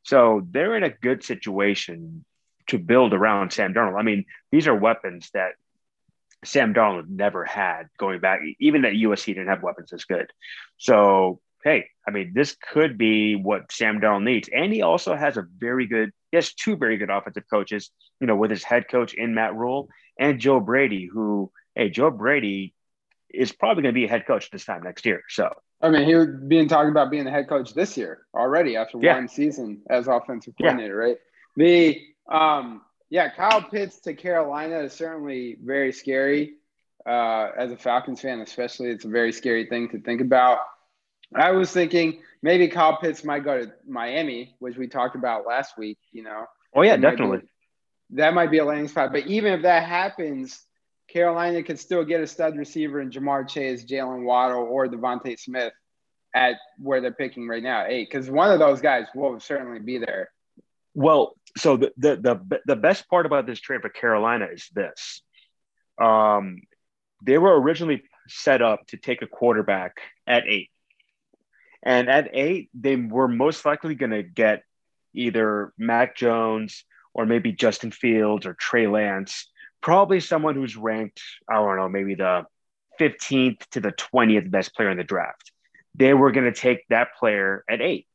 So 0.02 0.42
they're 0.50 0.76
in 0.76 0.82
a 0.82 0.90
good 0.90 1.24
situation 1.24 2.26
to 2.70 2.80
build 2.80 3.14
around 3.14 3.54
Sam 3.54 3.76
Darnold. 3.76 4.00
I 4.00 4.02
mean, 4.02 4.26
these 4.52 4.68
are 4.68 4.76
weapons 4.76 5.30
that 5.36 5.52
Sam 6.44 6.74
Darnold 6.74 7.08
never 7.08 7.46
had 7.46 7.84
going 8.00 8.20
back. 8.20 8.40
Even 8.60 8.84
at 8.84 8.94
USC 8.94 9.28
didn't 9.28 9.50
have 9.50 9.62
weapons 9.62 9.94
as 9.94 10.06
good. 10.06 10.32
So 10.80 11.40
hey, 11.64 11.86
I 12.08 12.12
mean, 12.12 12.32
this 12.34 12.56
could 12.72 12.98
be 12.98 13.36
what 13.36 13.72
Sam 13.72 14.02
Darnold 14.02 14.24
needs. 14.24 14.50
And 14.52 14.74
he 14.74 14.82
also 14.82 15.16
has 15.16 15.38
a 15.38 15.46
very 15.58 15.86
good, 15.86 16.12
he 16.32 16.38
has 16.38 16.54
two 16.54 16.78
very 16.78 16.98
good 16.98 17.12
offensive 17.12 17.44
coaches, 17.48 17.92
you 18.20 18.26
know, 18.26 18.36
with 18.36 18.50
his 18.50 18.64
head 18.64 18.88
coach 18.90 19.14
in 19.14 19.36
Matt 19.36 19.54
Rhule 19.54 19.90
and 20.20 20.40
Joe 20.40 20.60
Brady, 20.60 21.06
who, 21.06 21.52
hey, 21.76 21.90
Joe 21.90 22.10
Brady 22.10 22.74
is 23.34 23.52
probably 23.52 23.84
going 23.84 23.94
to 23.94 24.00
be 24.00 24.06
a 24.06 24.10
head 24.10 24.26
coach 24.26 24.50
this 24.52 24.66
time 24.66 24.84
next 24.84 25.06
year. 25.06 25.22
So, 25.30 25.54
I 25.82 25.90
mean, 25.90 26.06
he 26.06 26.16
was 26.16 26.28
being 26.48 26.68
talking 26.68 26.92
about 26.92 27.12
being 27.12 27.26
the 27.26 27.32
head 27.32 27.48
coach 27.48 27.74
this 27.74 27.98
year 27.98 28.26
already 28.34 28.76
after 28.78 28.98
yeah. 29.02 29.16
one 29.16 29.28
season 29.28 29.82
as 29.90 30.08
offensive 30.08 30.54
coordinator, 30.60 31.00
yeah. 31.00 31.08
right? 31.08 31.18
The, 31.56 32.02
um, 32.30 32.82
yeah, 33.10 33.30
Kyle 33.30 33.62
Pitts 33.62 34.00
to 34.02 34.14
Carolina 34.14 34.80
is 34.80 34.94
certainly 34.94 35.58
very 35.64 35.92
scary. 35.92 36.54
Uh, 37.06 37.52
as 37.58 37.72
a 37.72 37.78
Falcons 37.78 38.20
fan, 38.20 38.42
especially, 38.42 38.90
it's 38.90 39.06
a 39.06 39.10
very 39.10 39.32
scary 39.32 39.66
thing 39.66 39.88
to 39.90 40.00
think 40.02 40.20
about. 40.20 40.60
I 41.34 41.52
was 41.52 41.72
thinking 41.72 42.22
maybe 42.42 42.68
Kyle 42.68 42.98
Pitts 42.98 43.24
might 43.24 43.46
go 43.46 43.66
to 43.66 43.72
Miami, 43.88 44.56
which 44.60 44.78
we 44.78 44.88
talked 44.88 45.16
about 45.16 45.46
last 45.46 45.78
week. 45.78 45.98
You 46.12 46.24
know. 46.24 46.46
Oh 46.76 46.82
yeah, 46.82 46.98
definitely. 46.98 47.40
Be, 47.40 48.18
that 48.18 48.34
might 48.34 48.52
be 48.52 48.58
a 48.58 48.66
landing 48.66 48.90
spot. 48.90 49.14
But 49.14 49.28
even 49.28 49.54
if 49.54 49.62
that 49.62 49.88
happens, 49.88 50.62
Carolina 51.08 51.64
could 51.64 51.80
still 51.80 52.04
get 52.04 52.22
a 52.22 52.28
stud 52.28 52.58
receiver 52.58 53.00
in 53.02 53.10
Ja'Marr 53.10 53.48
Chase, 53.48 53.86
Jalen 53.86 54.24
Waddle, 54.24 54.64
or 54.64 54.88
DeVonta 54.88 55.40
Smith 55.40 55.74
at 56.36 56.56
where 56.78 57.02
they're 57.02 57.12
picking 57.12 57.48
right 57.48 57.64
now, 57.64 57.86
eight. 57.88 58.10
Because 58.10 58.30
one 58.30 58.52
of 58.52 58.60
those 58.60 58.82
guys 58.82 59.06
will 59.16 59.40
certainly 59.40 59.80
be 59.80 59.98
there. 59.98 60.30
Well, 60.94 61.36
so 61.56 61.78
the, 61.78 61.94
the 61.98 62.16
the 62.16 62.60
the 62.66 62.76
best 62.76 63.08
part 63.08 63.26
about 63.26 63.46
this 63.46 63.60
trade 63.60 63.82
for 63.82 63.90
Carolina 63.90 64.48
is 64.52 64.68
this. 64.74 65.22
Um, 66.00 66.62
they 67.24 67.38
were 67.38 67.60
originally 67.60 68.04
set 68.28 68.62
up 68.62 68.86
to 68.88 68.98
take 68.98 69.22
a 69.22 69.28
quarterback 69.28 69.98
at 70.26 70.48
eight. 70.48 70.70
And 71.84 72.10
at 72.10 72.30
eight, 72.34 72.70
they 72.74 72.96
were 72.96 73.28
most 73.28 73.66
likely 73.66 73.96
going 73.96 74.12
to 74.12 74.24
get 74.24 74.64
either 75.14 75.74
Mac 75.78 76.16
Jones 76.16 76.84
or 77.14 77.26
maybe 77.26 77.52
Justin 77.52 77.92
Fields 77.92 78.46
or 78.46 78.54
Trey 78.54 78.88
Lance, 78.88 79.50
probably 79.82 80.20
someone 80.20 80.56
who's 80.56 80.76
ranked, 80.76 81.22
I 81.50 81.56
don't 81.56 81.78
know, 81.78 81.90
maybe 81.90 82.16
the 82.16 82.46
15th 83.00 83.68
to 83.72 83.80
the 83.80 83.92
20th 83.92 84.50
best 84.50 84.76
player 84.76 84.90
in 84.90 84.98
the 84.98 85.04
draft. 85.04 85.52
They 85.96 86.14
were 86.14 86.32
going 86.32 86.52
to 86.52 86.60
take 86.60 86.88
that 86.90 87.10
player 87.20 87.64
at 87.70 87.82
eight. 87.82 88.08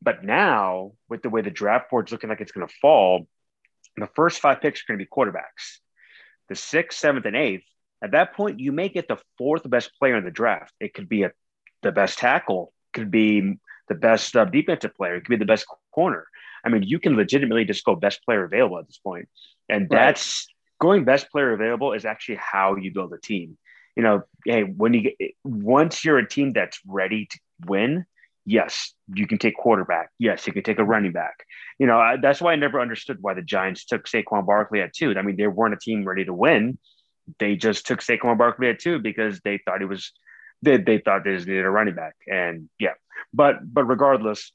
But 0.00 0.22
now, 0.22 0.92
with 1.08 1.22
the 1.22 1.30
way 1.30 1.40
the 1.40 1.50
draft 1.50 1.90
board's 1.90 2.12
looking 2.12 2.30
like 2.30 2.40
it's 2.40 2.52
going 2.52 2.66
to 2.66 2.74
fall, 2.80 3.26
the 3.96 4.08
first 4.14 4.40
five 4.40 4.60
picks 4.60 4.80
are 4.80 4.84
going 4.88 4.98
to 4.98 5.04
be 5.04 5.10
quarterbacks. 5.10 5.78
The 6.48 6.54
sixth, 6.54 6.98
seventh, 6.98 7.26
and 7.26 7.36
eighth, 7.36 7.64
at 8.02 8.12
that 8.12 8.34
point, 8.34 8.60
you 8.60 8.70
may 8.70 8.88
get 8.88 9.08
the 9.08 9.18
fourth 9.36 9.68
best 9.68 9.90
player 9.98 10.16
in 10.16 10.24
the 10.24 10.30
draft. 10.30 10.72
It 10.78 10.94
could 10.94 11.08
be 11.08 11.24
a, 11.24 11.32
the 11.82 11.90
best 11.90 12.18
tackle, 12.18 12.72
could 12.92 13.10
be 13.10 13.58
the 13.88 13.94
best 13.94 14.36
uh, 14.36 14.44
defensive 14.44 14.94
player. 14.94 15.16
It 15.16 15.22
could 15.22 15.30
be 15.30 15.36
the 15.36 15.44
best 15.44 15.66
corner. 15.92 16.26
I 16.64 16.68
mean, 16.68 16.84
you 16.84 17.00
can 17.00 17.16
legitimately 17.16 17.64
just 17.64 17.84
go 17.84 17.96
best 17.96 18.24
player 18.24 18.44
available 18.44 18.78
at 18.78 18.86
this 18.86 18.98
point. 18.98 19.28
And 19.68 19.88
that's 19.90 20.46
going 20.80 21.04
best 21.04 21.30
player 21.30 21.52
available 21.52 21.92
is 21.92 22.04
actually 22.04 22.38
how 22.40 22.76
you 22.76 22.92
build 22.92 23.12
a 23.12 23.18
team. 23.18 23.56
You 23.96 24.02
know, 24.02 24.22
hey, 24.44 24.62
when 24.62 24.94
you 24.94 25.02
get 25.02 25.16
once 25.44 26.04
you're 26.04 26.18
a 26.18 26.28
team 26.28 26.52
that's 26.52 26.80
ready 26.86 27.26
to 27.26 27.38
win, 27.66 28.04
yes, 28.46 28.94
you 29.12 29.26
can 29.26 29.38
take 29.38 29.56
quarterback. 29.56 30.10
Yes, 30.18 30.46
you 30.46 30.52
can 30.52 30.62
take 30.62 30.78
a 30.78 30.84
running 30.84 31.12
back. 31.12 31.44
You 31.78 31.86
know, 31.86 31.98
I, 31.98 32.16
that's 32.16 32.40
why 32.40 32.52
I 32.52 32.56
never 32.56 32.80
understood 32.80 33.18
why 33.20 33.34
the 33.34 33.42
Giants 33.42 33.84
took 33.84 34.06
Saquon 34.06 34.46
Barkley 34.46 34.80
at 34.80 34.94
two. 34.94 35.14
I 35.16 35.22
mean, 35.22 35.36
they 35.36 35.48
weren't 35.48 35.74
a 35.74 35.78
team 35.78 36.06
ready 36.06 36.24
to 36.24 36.32
win. 36.32 36.78
They 37.38 37.56
just 37.56 37.86
took 37.86 38.00
Saquon 38.00 38.38
Barkley 38.38 38.68
at 38.68 38.78
two 38.78 39.00
because 39.00 39.40
they 39.40 39.58
thought 39.58 39.80
he 39.80 39.86
was 39.86 40.12
they, 40.62 40.76
they 40.76 40.98
thought 40.98 41.24
they 41.24 41.34
just 41.34 41.46
needed 41.46 41.64
a 41.64 41.70
running 41.70 41.94
back. 41.94 42.14
And 42.26 42.68
yeah, 42.78 42.94
but 43.32 43.56
but 43.62 43.84
regardless, 43.84 44.52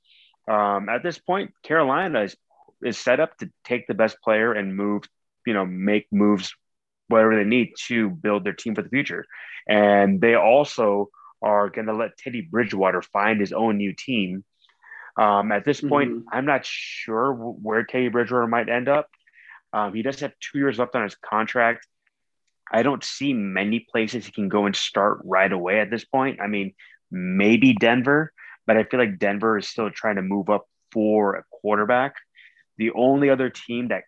um, 0.47 0.89
at 0.89 1.03
this 1.03 1.17
point, 1.17 1.51
Carolina 1.63 2.23
is 2.23 2.35
is 2.83 2.97
set 2.97 3.19
up 3.19 3.37
to 3.37 3.49
take 3.63 3.87
the 3.87 3.93
best 3.93 4.17
player 4.21 4.53
and 4.53 4.75
move, 4.75 5.03
you 5.45 5.53
know, 5.53 5.65
make 5.65 6.07
moves 6.11 6.53
whatever 7.07 7.35
they 7.35 7.47
need 7.47 7.73
to 7.87 8.09
build 8.09 8.43
their 8.43 8.53
team 8.53 8.75
for 8.75 8.81
the 8.81 8.89
future. 8.89 9.25
And 9.67 10.19
they 10.19 10.35
also 10.35 11.09
are 11.41 11.69
going 11.69 11.87
to 11.87 11.93
let 11.93 12.17
Teddy 12.17 12.41
Bridgewater 12.41 13.01
find 13.01 13.39
his 13.39 13.53
own 13.53 13.77
new 13.77 13.93
team. 13.93 14.43
Um, 15.17 15.51
at 15.51 15.65
this 15.65 15.81
point, 15.81 16.11
mm-hmm. 16.11 16.29
I'm 16.31 16.45
not 16.45 16.65
sure 16.65 17.33
where 17.33 17.83
Teddy 17.83 18.09
Bridgewater 18.09 18.47
might 18.47 18.69
end 18.69 18.87
up. 18.87 19.09
Um, 19.71 19.93
he 19.93 20.01
does 20.01 20.19
have 20.21 20.33
two 20.39 20.59
years 20.59 20.79
left 20.79 20.95
on 20.95 21.03
his 21.03 21.15
contract. 21.15 21.87
I 22.71 22.81
don't 22.83 23.03
see 23.03 23.33
many 23.33 23.85
places 23.91 24.25
he 24.25 24.31
can 24.31 24.49
go 24.49 24.65
and 24.65 24.75
start 24.75 25.21
right 25.23 25.51
away 25.51 25.79
at 25.79 25.91
this 25.91 26.05
point. 26.05 26.39
I 26.41 26.47
mean, 26.47 26.73
maybe 27.11 27.73
Denver, 27.73 28.31
but 28.65 28.77
I 28.77 28.83
feel 28.83 28.99
like 28.99 29.19
Denver 29.19 29.57
is 29.57 29.67
still 29.67 29.91
trying 29.91 30.15
to 30.15 30.21
move 30.21 30.49
up 30.49 30.67
for 30.91 31.35
a 31.35 31.43
quarterback. 31.51 32.15
The 32.77 32.91
only 32.91 33.29
other 33.29 33.49
team 33.49 33.89
that 33.89 34.03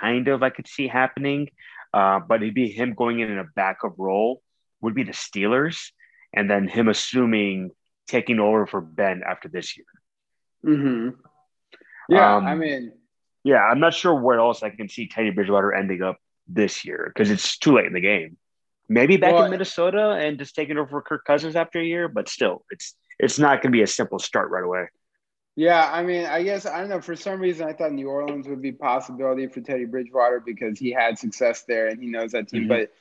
kind 0.00 0.28
of 0.28 0.42
I 0.42 0.50
could 0.50 0.68
see 0.68 0.88
happening, 0.88 1.48
uh, 1.92 2.20
but 2.20 2.42
it'd 2.42 2.54
be 2.54 2.70
him 2.70 2.94
going 2.94 3.20
in 3.20 3.30
in 3.30 3.38
a 3.38 3.46
backup 3.54 3.94
role, 3.98 4.42
would 4.80 4.94
be 4.94 5.04
the 5.04 5.12
Steelers, 5.12 5.90
and 6.34 6.50
then 6.50 6.68
him 6.68 6.88
assuming 6.88 7.70
taking 8.06 8.38
over 8.38 8.66
for 8.66 8.80
Ben 8.80 9.22
after 9.26 9.48
this 9.48 9.76
year. 9.76 9.86
Hmm. 10.62 11.10
Yeah, 12.08 12.36
um, 12.36 12.46
I 12.46 12.54
mean, 12.54 12.92
yeah, 13.44 13.62
I'm 13.62 13.80
not 13.80 13.94
sure 13.94 14.14
where 14.14 14.38
else 14.38 14.62
I 14.62 14.70
can 14.70 14.88
see 14.88 15.08
Teddy 15.08 15.30
Bridgewater 15.30 15.72
ending 15.72 16.02
up 16.02 16.18
this 16.46 16.84
year 16.84 17.12
because 17.12 17.30
it's 17.30 17.58
too 17.58 17.74
late 17.74 17.86
in 17.86 17.92
the 17.92 18.00
game. 18.00 18.36
Maybe 18.88 19.16
back 19.16 19.34
well, 19.34 19.44
in 19.44 19.50
Minnesota 19.50 20.10
and 20.12 20.38
just 20.38 20.54
taking 20.54 20.78
over 20.78 20.88
for 20.88 21.02
Kirk 21.02 21.24
Cousins 21.24 21.56
after 21.56 21.80
a 21.80 21.84
year, 21.84 22.08
but 22.08 22.28
still, 22.28 22.64
it's 22.70 22.94
it's 23.18 23.38
not 23.38 23.62
going 23.62 23.72
to 23.72 23.76
be 23.76 23.82
a 23.82 23.86
simple 23.86 24.18
start 24.18 24.50
right 24.50 24.62
away. 24.62 24.86
Yeah, 25.56 25.90
I 25.90 26.02
mean, 26.02 26.26
I 26.26 26.42
guess 26.42 26.66
I 26.66 26.80
don't 26.80 26.90
know. 26.90 27.00
For 27.00 27.16
some 27.16 27.40
reason, 27.40 27.66
I 27.66 27.72
thought 27.72 27.92
New 27.92 28.10
Orleans 28.10 28.46
would 28.46 28.60
be 28.60 28.72
possibility 28.72 29.46
for 29.46 29.62
Teddy 29.62 29.86
Bridgewater 29.86 30.40
because 30.44 30.78
he 30.78 30.90
had 30.92 31.18
success 31.18 31.62
there 31.62 31.88
and 31.88 32.00
he 32.00 32.08
knows 32.08 32.32
that 32.32 32.48
team. 32.48 32.64
Mm-hmm. 32.64 32.68
But 32.68 32.92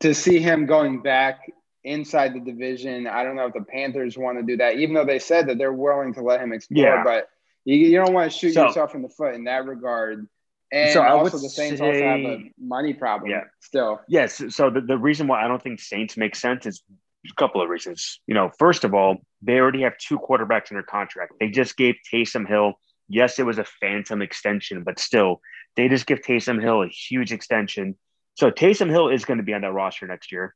to 0.00 0.14
see 0.14 0.38
him 0.38 0.66
going 0.66 1.02
back 1.02 1.50
inside 1.82 2.32
the 2.32 2.40
division, 2.40 3.08
I 3.08 3.24
don't 3.24 3.34
know 3.34 3.46
if 3.46 3.52
the 3.52 3.64
Panthers 3.64 4.16
want 4.16 4.38
to 4.38 4.44
do 4.44 4.56
that, 4.58 4.76
even 4.76 4.94
though 4.94 5.04
they 5.04 5.18
said 5.18 5.48
that 5.48 5.58
they're 5.58 5.72
willing 5.72 6.14
to 6.14 6.22
let 6.22 6.40
him 6.40 6.52
explore. 6.52 6.86
Yeah. 6.86 7.02
But 7.02 7.28
you, 7.64 7.76
you 7.76 7.96
don't 7.96 8.14
want 8.14 8.30
to 8.30 8.38
shoot 8.38 8.54
so, 8.54 8.66
yourself 8.66 8.94
in 8.94 9.02
the 9.02 9.08
foot 9.08 9.34
in 9.34 9.44
that 9.44 9.66
regard. 9.66 10.28
And 10.70 10.92
so 10.92 11.02
also 11.02 11.38
the 11.38 11.48
Saints 11.48 11.80
say, 11.80 11.86
also 11.86 12.00
have 12.00 12.20
a 12.20 12.50
money 12.60 12.94
problem 12.94 13.30
yeah. 13.30 13.44
still. 13.60 14.00
Yes. 14.08 14.40
So 14.50 14.70
the, 14.70 14.80
the 14.80 14.98
reason 14.98 15.26
why 15.26 15.44
I 15.44 15.48
don't 15.48 15.62
think 15.62 15.80
Saints 15.80 16.16
make 16.16 16.36
sense 16.36 16.64
is 16.64 16.82
a 17.30 17.34
couple 17.40 17.62
of 17.62 17.68
reasons. 17.68 18.20
You 18.26 18.34
know, 18.34 18.50
first 18.58 18.84
of 18.84 18.94
all, 18.94 19.18
they 19.42 19.58
already 19.58 19.82
have 19.82 19.96
two 19.98 20.18
quarterbacks 20.18 20.70
under 20.70 20.82
contract. 20.82 21.32
They 21.40 21.48
just 21.48 21.76
gave 21.76 21.96
Taysom 22.12 22.46
Hill, 22.46 22.74
yes, 23.08 23.38
it 23.38 23.46
was 23.46 23.58
a 23.58 23.64
phantom 23.64 24.22
extension, 24.22 24.82
but 24.82 24.98
still, 24.98 25.40
they 25.76 25.88
just 25.88 26.06
give 26.06 26.20
Taysom 26.20 26.60
Hill 26.60 26.82
a 26.82 26.88
huge 26.88 27.32
extension. 27.32 27.96
So 28.34 28.50
Taysom 28.50 28.90
Hill 28.90 29.08
is 29.08 29.24
going 29.24 29.38
to 29.38 29.44
be 29.44 29.54
on 29.54 29.62
that 29.62 29.72
roster 29.72 30.06
next 30.06 30.32
year. 30.32 30.54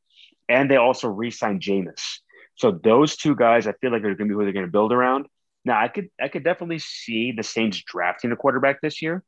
And 0.49 0.71
they 0.71 0.77
also 0.77 1.09
re-signed 1.09 1.61
Jameis. 1.61 2.03
So 2.55 2.73
those 2.73 3.17
two 3.17 3.37
guys, 3.37 3.67
I 3.67 3.73
feel 3.73 3.93
like 3.93 4.03
they're 4.03 4.15
going 4.15 4.29
to 4.29 4.35
be 4.35 4.39
who 4.39 4.45
they're 4.45 4.53
going 4.53 4.67
to 4.67 4.73
build 4.73 4.93
around. 4.93 5.27
Now, 5.65 5.81
I 5.81 5.89
could 5.89 6.09
I 6.21 6.29
could 6.29 6.45
definitely 6.45 6.79
see 6.79 7.33
the 7.33 7.43
Saints 7.43 7.83
drafting 7.87 8.33
a 8.33 8.37
quarterback 8.37 8.81
this 8.81 9.03
year 9.03 9.23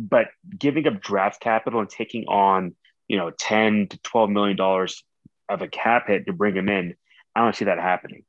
but 0.00 0.28
giving 0.58 0.86
up 0.86 1.02
draft 1.02 1.40
capital 1.40 1.80
and 1.80 1.90
taking 1.90 2.24
on 2.24 2.74
you 3.06 3.18
know 3.18 3.30
10 3.38 3.88
to 3.88 3.98
12 4.02 4.30
million 4.30 4.56
dollars 4.56 5.04
of 5.50 5.62
a 5.62 5.68
cap 5.68 6.06
hit 6.06 6.26
to 6.26 6.32
bring 6.32 6.56
him 6.56 6.68
in 6.68 6.94
i 7.34 7.42
don't 7.42 7.56
see 7.56 7.64
that 7.66 7.78
happening. 7.78 8.24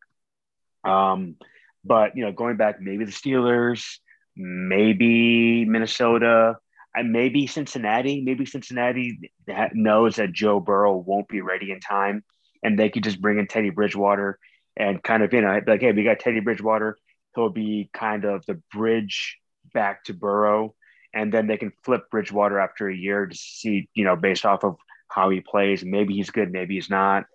Um 0.84 1.36
but 1.84 2.16
you 2.16 2.24
know 2.24 2.32
going 2.32 2.58
back 2.58 2.82
maybe 2.82 3.06
the 3.06 3.12
steelers 3.12 3.98
maybe 4.36 5.66
minnesota 5.66 6.58
maybe 7.04 7.48
cincinnati 7.48 8.22
maybe 8.22 8.46
cincinnati 8.46 9.32
knows 9.74 10.16
that 10.16 10.32
joe 10.32 10.60
burrow 10.60 10.96
won't 10.96 11.28
be 11.28 11.42
ready 11.42 11.72
in 11.72 11.80
time 11.80 12.24
and 12.64 12.78
they 12.78 12.90
could 12.90 13.04
just 13.04 13.22
bring 13.22 13.40
in 13.40 13.48
teddy 13.48 13.70
bridgewater 13.70 14.38
and 14.78 15.04
kind 15.04 15.24
of 15.24 15.34
you 15.34 15.42
know 15.42 15.60
like 15.68 15.82
hey 15.82 15.92
we 15.92 16.04
got 16.04 16.20
teddy 16.20 16.40
bridgewater. 16.40 16.98
He'll 17.36 17.50
be 17.50 17.90
kind 17.94 18.26
of 18.26 18.46
the 18.46 18.62
bridge 18.74 19.38
back 19.74 20.04
to 20.06 20.14
burrow 20.14 20.76
and 21.14 21.34
then 21.34 21.48
they 21.48 21.58
can 21.58 21.72
flip 21.84 22.10
Bridgewater 22.10 22.60
after 22.60 22.88
a 22.88 22.96
year 22.96 23.26
to 23.26 23.36
see, 23.36 23.90
you 23.94 24.04
know, 24.04 24.16
based 24.16 24.46
off 24.46 24.64
of 24.64 24.78
how 25.14 25.30
he 25.30 25.42
plays. 25.42 25.84
Maybe 25.84 26.16
he's 26.16 26.30
good, 26.30 26.52
maybe 26.52 26.76
he's 26.76 26.90
not. 26.90 27.26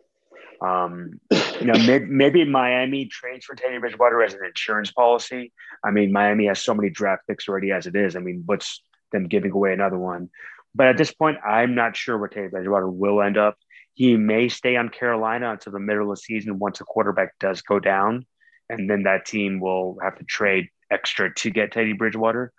Um, 0.61 1.21
you 1.61 1.67
know, 1.67 1.79
maybe, 1.87 2.07
maybe 2.07 2.45
Miami 2.45 3.07
trades 3.07 3.45
for 3.45 3.55
Teddy 3.55 3.79
Bridgewater 3.79 4.23
as 4.23 4.35
an 4.35 4.45
insurance 4.45 4.91
policy. 4.91 5.53
I 5.85 5.91
mean, 5.91 6.13
Miami 6.13 6.47
has 6.47 6.63
so 6.63 6.75
many 6.75 6.91
draft 6.91 7.23
picks 7.29 7.49
already 7.49 7.73
as 7.73 7.87
it 7.87 7.95
is. 7.95 8.17
I 8.17 8.21
mean, 8.21 8.43
what's 8.47 8.83
them 9.13 9.29
giving 9.29 9.53
away 9.53 9.73
another 9.73 9.99
one? 9.99 10.31
But 10.75 10.89
at 10.89 10.99
this 10.99 11.13
point, 11.13 11.39
I'm 11.47 11.75
not 11.75 11.97
sure 11.97 12.19
where 12.19 12.29
Teddy 12.29 12.49
Bridgewater 12.49 12.89
will 12.89 13.23
end 13.23 13.39
up. 13.39 13.57
He 13.95 14.17
may 14.17 14.49
stay 14.49 14.77
on 14.77 14.91
Carolina 14.91 15.53
until 15.53 15.73
the 15.73 15.81
middle 15.81 16.11
of 16.11 16.19
the 16.19 16.23
season 16.23 16.59
once 16.59 16.81
a 16.81 16.85
quarterback 16.85 17.39
does 17.41 17.63
go 17.63 17.81
down, 17.81 18.27
and 18.69 18.89
then 18.89 19.05
that 19.05 19.25
team 19.25 19.59
will 19.59 19.99
have 20.03 20.19
to 20.19 20.25
trade 20.25 20.69
extra 20.91 21.33
to 21.35 21.51
get 21.51 21.73
Teddy 21.73 21.95
Bridgewater. 21.95 22.53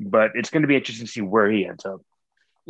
But 0.00 0.32
it's 0.34 0.50
going 0.50 0.62
to 0.62 0.68
be 0.68 0.76
interesting 0.76 1.06
to 1.06 1.12
see 1.12 1.20
where 1.20 1.50
he 1.50 1.66
ends 1.66 1.84
up. 1.84 2.00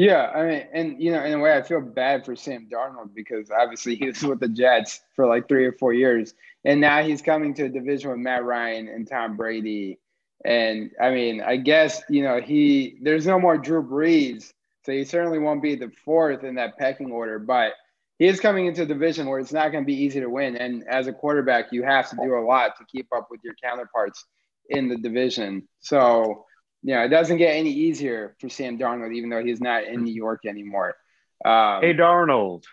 Yeah, 0.00 0.30
I 0.34 0.46
mean, 0.46 0.66
and 0.72 1.02
you 1.02 1.12
know, 1.12 1.22
in 1.22 1.34
a 1.34 1.38
way, 1.38 1.54
I 1.54 1.60
feel 1.60 1.82
bad 1.82 2.24
for 2.24 2.34
Sam 2.34 2.68
Darnold 2.72 3.14
because 3.14 3.50
obviously 3.50 3.96
he 4.00 4.06
was 4.06 4.22
with 4.22 4.40
the 4.40 4.48
Jets 4.48 5.00
for 5.14 5.26
like 5.26 5.46
three 5.46 5.66
or 5.66 5.72
four 5.72 5.92
years, 5.92 6.32
and 6.64 6.80
now 6.80 7.02
he's 7.02 7.20
coming 7.20 7.52
to 7.54 7.64
a 7.64 7.68
division 7.68 8.10
with 8.10 8.18
Matt 8.18 8.42
Ryan 8.44 8.88
and 8.88 9.06
Tom 9.06 9.36
Brady. 9.36 9.98
And 10.42 10.90
I 10.98 11.10
mean, 11.10 11.42
I 11.42 11.58
guess 11.58 12.00
you 12.08 12.22
know 12.22 12.40
he 12.40 12.96
there's 13.02 13.26
no 13.26 13.38
more 13.38 13.58
Drew 13.58 13.82
Brees, 13.82 14.54
so 14.86 14.92
he 14.92 15.04
certainly 15.04 15.38
won't 15.38 15.62
be 15.62 15.74
the 15.74 15.92
fourth 16.02 16.44
in 16.44 16.54
that 16.54 16.78
pecking 16.78 17.12
order. 17.12 17.38
But 17.38 17.74
he 18.18 18.26
is 18.26 18.40
coming 18.40 18.64
into 18.64 18.84
a 18.84 18.86
division 18.86 19.28
where 19.28 19.38
it's 19.38 19.52
not 19.52 19.70
going 19.70 19.84
to 19.84 19.86
be 19.86 20.02
easy 20.02 20.20
to 20.20 20.30
win, 20.30 20.56
and 20.56 20.82
as 20.88 21.08
a 21.08 21.12
quarterback, 21.12 21.72
you 21.72 21.82
have 21.82 22.08
to 22.08 22.16
do 22.16 22.38
a 22.38 22.40
lot 22.40 22.78
to 22.78 22.86
keep 22.86 23.08
up 23.14 23.28
with 23.30 23.40
your 23.44 23.54
counterparts 23.62 24.24
in 24.70 24.88
the 24.88 24.96
division. 24.96 25.68
So 25.80 26.46
yeah, 26.82 27.04
it 27.04 27.08
doesn't 27.08 27.36
get 27.36 27.56
any 27.56 27.70
easier 27.70 28.34
for 28.40 28.48
Sam 28.48 28.78
Darnold, 28.78 29.14
even 29.14 29.30
though 29.30 29.44
he's 29.44 29.60
not 29.60 29.84
in 29.84 30.02
New 30.02 30.14
York 30.14 30.46
anymore. 30.46 30.96
Um, 31.44 31.82
hey, 31.82 31.94
Darnold. 31.94 32.64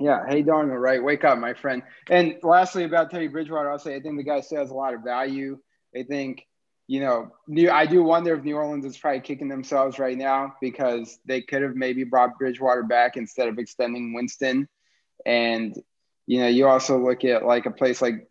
Yeah, 0.00 0.24
hey, 0.28 0.42
Darnold, 0.42 0.80
right? 0.80 1.02
Wake 1.02 1.24
up, 1.24 1.38
my 1.38 1.54
friend. 1.54 1.82
And 2.08 2.36
lastly, 2.42 2.84
about 2.84 3.10
Teddy 3.10 3.28
Bridgewater, 3.28 3.70
I'll 3.70 3.78
say 3.78 3.96
I 3.96 4.00
think 4.00 4.16
the 4.16 4.22
guy 4.22 4.40
still 4.40 4.60
has 4.60 4.70
a 4.70 4.74
lot 4.74 4.94
of 4.94 5.02
value. 5.02 5.58
I 5.96 6.04
think, 6.04 6.46
you 6.86 7.00
know, 7.00 7.32
I 7.70 7.86
do 7.86 8.02
wonder 8.02 8.34
if 8.34 8.44
New 8.44 8.56
Orleans 8.56 8.84
is 8.84 8.96
probably 8.96 9.20
kicking 9.20 9.48
themselves 9.48 9.98
right 9.98 10.16
now 10.16 10.54
because 10.60 11.18
they 11.26 11.42
could 11.42 11.62
have 11.62 11.74
maybe 11.74 12.04
brought 12.04 12.38
Bridgewater 12.38 12.84
back 12.84 13.16
instead 13.16 13.48
of 13.48 13.58
extending 13.58 14.14
Winston. 14.14 14.68
And, 15.26 15.76
you 16.26 16.40
know, 16.40 16.48
you 16.48 16.68
also 16.68 16.98
look 16.98 17.24
at 17.24 17.44
like 17.44 17.66
a 17.66 17.70
place 17.70 18.00
like 18.00 18.28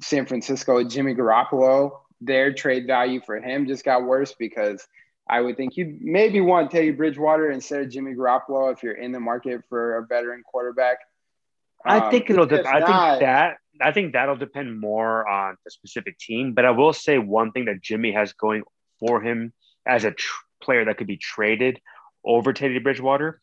San 0.00 0.26
Francisco, 0.26 0.82
Jimmy 0.84 1.14
Garoppolo 1.14 2.00
their 2.20 2.52
trade 2.52 2.86
value 2.86 3.20
for 3.24 3.36
him 3.36 3.66
just 3.66 3.84
got 3.84 4.04
worse 4.04 4.34
because 4.38 4.86
I 5.28 5.40
would 5.40 5.56
think 5.56 5.76
you 5.76 5.98
maybe 6.00 6.40
want 6.40 6.70
Teddy 6.70 6.92
Bridgewater 6.92 7.50
instead 7.50 7.82
of 7.82 7.90
Jimmy 7.90 8.14
Garoppolo 8.14 8.72
if 8.72 8.82
you're 8.82 8.94
in 8.94 9.12
the 9.12 9.20
market 9.20 9.62
for 9.68 9.98
a 9.98 10.06
veteran 10.06 10.42
quarterback. 10.44 10.98
Um, 11.84 12.02
I 12.02 12.10
think 12.10 12.30
it'll. 12.30 12.46
De- 12.46 12.66
I 12.66 12.74
think 12.74 13.20
that. 13.20 13.56
I 13.80 13.92
think 13.92 14.14
that'll 14.14 14.36
depend 14.36 14.80
more 14.80 15.28
on 15.28 15.56
the 15.64 15.70
specific 15.70 16.18
team. 16.18 16.54
But 16.54 16.64
I 16.64 16.70
will 16.70 16.92
say 16.92 17.18
one 17.18 17.52
thing 17.52 17.66
that 17.66 17.82
Jimmy 17.82 18.12
has 18.12 18.32
going 18.32 18.62
for 18.98 19.20
him 19.20 19.52
as 19.86 20.04
a 20.04 20.12
tr- 20.12 20.42
player 20.62 20.84
that 20.86 20.96
could 20.96 21.06
be 21.06 21.18
traded 21.18 21.80
over 22.24 22.52
Teddy 22.52 22.78
Bridgewater 22.78 23.40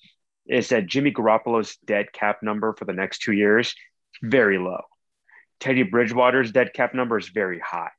is 0.48 0.70
that 0.70 0.88
Jimmy 0.88 1.12
Garoppolo's 1.12 1.78
dead 1.86 2.12
cap 2.12 2.42
number 2.42 2.74
for 2.74 2.86
the 2.86 2.94
next 2.94 3.20
two 3.20 3.32
years 3.32 3.76
very 4.22 4.58
low. 4.58 4.82
Teddy 5.60 5.84
Bridgewater's 5.84 6.52
dead 6.52 6.74
cap 6.74 6.94
number 6.94 7.18
is 7.18 7.30
very 7.30 7.60
high. 7.60 7.92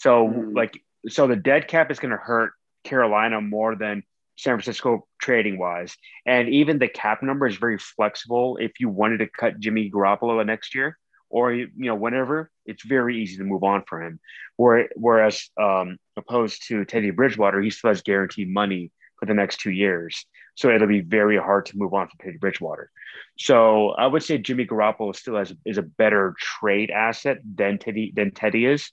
So 0.00 0.28
mm. 0.28 0.56
like 0.56 0.82
so 1.08 1.26
the 1.26 1.36
dead 1.36 1.68
cap 1.68 1.90
is 1.90 1.98
going 1.98 2.10
to 2.10 2.16
hurt 2.16 2.52
Carolina 2.84 3.40
more 3.40 3.76
than 3.76 4.02
San 4.36 4.54
Francisco 4.54 5.06
trading 5.20 5.58
wise. 5.58 5.96
And 6.26 6.48
even 6.48 6.78
the 6.78 6.88
cap 6.88 7.22
number 7.22 7.46
is 7.46 7.56
very 7.56 7.78
flexible. 7.78 8.56
If 8.56 8.72
you 8.80 8.88
wanted 8.88 9.18
to 9.18 9.28
cut 9.28 9.60
Jimmy 9.60 9.90
Garoppolo 9.90 10.44
next 10.44 10.74
year 10.74 10.98
or 11.28 11.52
you 11.52 11.68
know 11.76 11.94
whenever, 11.94 12.50
it's 12.64 12.84
very 12.84 13.22
easy 13.22 13.36
to 13.36 13.44
move 13.44 13.62
on 13.62 13.84
for 13.86 14.02
him. 14.02 14.18
Whereas 14.56 15.50
um, 15.60 15.98
opposed 16.16 16.66
to 16.68 16.84
Teddy 16.84 17.10
Bridgewater, 17.10 17.60
he 17.60 17.70
still 17.70 17.90
has 17.90 18.02
guaranteed 18.02 18.48
money 18.48 18.92
for 19.18 19.26
the 19.26 19.34
next 19.34 19.60
two 19.60 19.70
years. 19.70 20.24
So 20.54 20.74
it'll 20.74 20.88
be 20.88 21.00
very 21.00 21.36
hard 21.36 21.66
to 21.66 21.78
move 21.78 21.94
on 21.94 22.08
from 22.08 22.18
Teddy 22.22 22.38
Bridgewater. 22.38 22.90
So 23.38 23.90
I 23.90 24.06
would 24.06 24.22
say 24.22 24.38
Jimmy 24.38 24.66
Garoppolo 24.66 25.14
still 25.14 25.36
has 25.36 25.52
is 25.66 25.78
a 25.78 25.82
better 25.82 26.34
trade 26.38 26.90
asset 26.90 27.38
than 27.44 27.78
Teddy 27.78 28.12
than 28.16 28.30
Teddy 28.30 28.64
is 28.64 28.90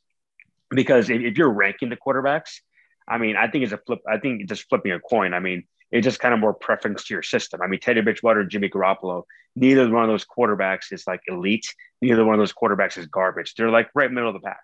because 0.70 1.10
if, 1.10 1.22
if 1.22 1.38
you're 1.38 1.52
ranking 1.52 1.90
the 1.90 1.98
quarterbacks, 1.98 2.60
I 3.08 3.18
mean, 3.18 3.36
I 3.36 3.48
think 3.48 3.64
it's 3.64 3.74
a 3.74 3.78
flip. 3.78 4.00
I 4.08 4.18
think 4.18 4.48
just 4.48 4.68
flipping 4.70 4.92
a 4.92 5.00
coin. 5.00 5.34
I 5.34 5.40
mean, 5.40 5.64
it's 5.92 6.06
just 6.06 6.20
kind 6.20 6.34
of 6.34 6.40
more 6.40 6.54
preference 6.54 7.06
to 7.06 7.14
your 7.14 7.24
system. 7.24 7.62
I 7.62 7.68
mean, 7.68 7.80
Teddy 7.80 8.02
Bridgewater 8.02 8.42
and 8.42 8.50
Jimmy 8.50 8.70
Garoppolo, 8.70 9.24
neither 9.56 9.90
one 9.90 10.04
of 10.04 10.10
those 10.10 10.26
quarterbacks 10.26 10.92
is 10.92 11.08
like 11.08 11.22
elite. 11.28 11.66
Neither 12.02 12.26
one 12.26 12.36
of 12.36 12.40
those 12.40 12.54
quarterbacks 12.54 12.98
is 12.98 13.08
garbage. 13.08 13.56
They're 13.56 13.70
like 13.70 13.90
right 13.96 14.12
middle 14.12 14.30
of 14.30 14.34
the 14.34 14.46
pack. 14.46 14.64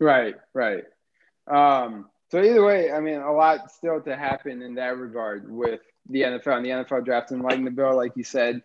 Right, 0.00 0.36
right. 0.54 0.84
Um, 1.50 2.08
so 2.30 2.42
either 2.42 2.64
way, 2.64 2.92
I 2.92 3.00
mean, 3.00 3.16
a 3.16 3.32
lot 3.32 3.72
still 3.72 4.00
to 4.02 4.16
happen 4.16 4.62
in 4.62 4.74
that 4.76 4.96
regard 4.96 5.50
with 5.50 5.80
the 6.08 6.22
NFL 6.22 6.56
and 6.56 6.64
the 6.64 6.70
NFL 6.70 7.04
draft. 7.04 7.32
And 7.32 7.42
like 7.42 7.74
bill, 7.74 7.96
like 7.96 8.12
you 8.14 8.24
said, 8.24 8.62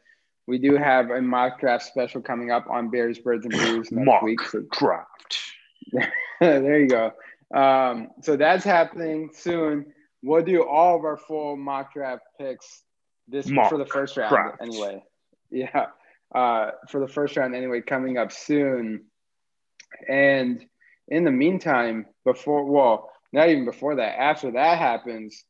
we 0.47 0.59
do 0.59 0.75
have 0.75 1.09
a 1.09 1.21
mock 1.21 1.59
draft 1.59 1.85
special 1.85 2.21
coming 2.21 2.51
up 2.51 2.67
on 2.69 2.89
Bears, 2.89 3.17
Birds, 3.19 3.45
and 3.45 3.53
Brews 3.53 3.91
next 3.91 4.05
mock 4.05 4.21
week. 4.21 4.41
So 4.41 4.63
draft. 4.71 5.41
there 6.61 6.79
you 6.79 6.87
go. 6.87 7.13
Um, 7.53 8.09
so 8.21 8.35
that's 8.35 8.63
happening 8.63 9.29
soon. 9.33 9.93
We'll 10.21 10.43
do 10.43 10.63
all 10.63 10.97
of 10.97 11.05
our 11.05 11.17
full 11.17 11.55
mock 11.55 11.93
draft 11.93 12.23
picks 12.39 12.83
this 13.27 13.47
mock 13.47 13.69
for 13.69 13.77
the 13.77 13.85
first 13.85 14.17
round 14.17 14.29
draft. 14.29 14.57
anyway. 14.61 15.03
Yeah. 15.51 15.87
Uh, 16.33 16.71
for 16.89 16.99
the 16.99 17.07
first 17.07 17.37
round 17.37 17.55
anyway, 17.55 17.81
coming 17.81 18.17
up 18.17 18.31
soon. 18.31 19.05
And 20.07 20.65
in 21.07 21.23
the 21.23 21.31
meantime, 21.31 22.07
before 22.25 22.65
well, 22.65 23.11
not 23.31 23.49
even 23.49 23.65
before 23.65 23.95
that, 23.95 24.19
after 24.19 24.51
that 24.51 24.77
happens, 24.77 25.43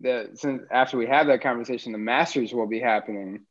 that 0.00 0.38
since 0.38 0.62
after 0.70 0.98
we 0.98 1.06
have 1.06 1.28
that 1.28 1.42
conversation, 1.42 1.92
the 1.92 1.98
Masters 1.98 2.52
will 2.52 2.66
be 2.66 2.80
happening. 2.80 3.46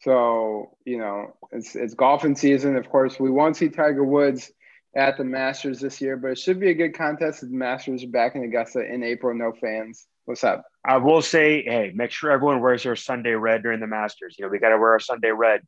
So, 0.00 0.76
you 0.84 0.98
know, 0.98 1.34
it's 1.52 1.76
it's 1.76 1.94
golfing 1.94 2.36
season. 2.36 2.76
Of 2.76 2.88
course, 2.88 3.20
we 3.20 3.30
won't 3.30 3.56
see 3.56 3.68
Tiger 3.68 4.04
Woods 4.04 4.50
at 4.94 5.16
the 5.16 5.24
Masters 5.24 5.80
this 5.80 6.00
year, 6.00 6.16
but 6.16 6.32
it 6.32 6.38
should 6.38 6.60
be 6.60 6.70
a 6.70 6.74
good 6.74 6.94
contest. 6.94 7.40
The 7.40 7.46
Masters 7.48 8.04
are 8.04 8.08
back 8.08 8.34
in 8.34 8.44
Augusta 8.44 8.80
in 8.80 9.02
April. 9.02 9.34
No 9.34 9.52
fans. 9.52 10.06
What's 10.24 10.44
up? 10.44 10.64
I 10.84 10.98
will 10.98 11.22
say, 11.22 11.62
hey, 11.62 11.92
make 11.94 12.10
sure 12.10 12.30
everyone 12.30 12.60
wears 12.60 12.82
their 12.82 12.96
Sunday 12.96 13.32
red 13.32 13.62
during 13.62 13.80
the 13.80 13.86
Masters. 13.86 14.36
You 14.38 14.44
know, 14.44 14.50
we 14.50 14.58
got 14.58 14.68
to 14.68 14.78
wear 14.78 14.90
our 14.90 15.00
Sunday 15.00 15.30
red. 15.30 15.62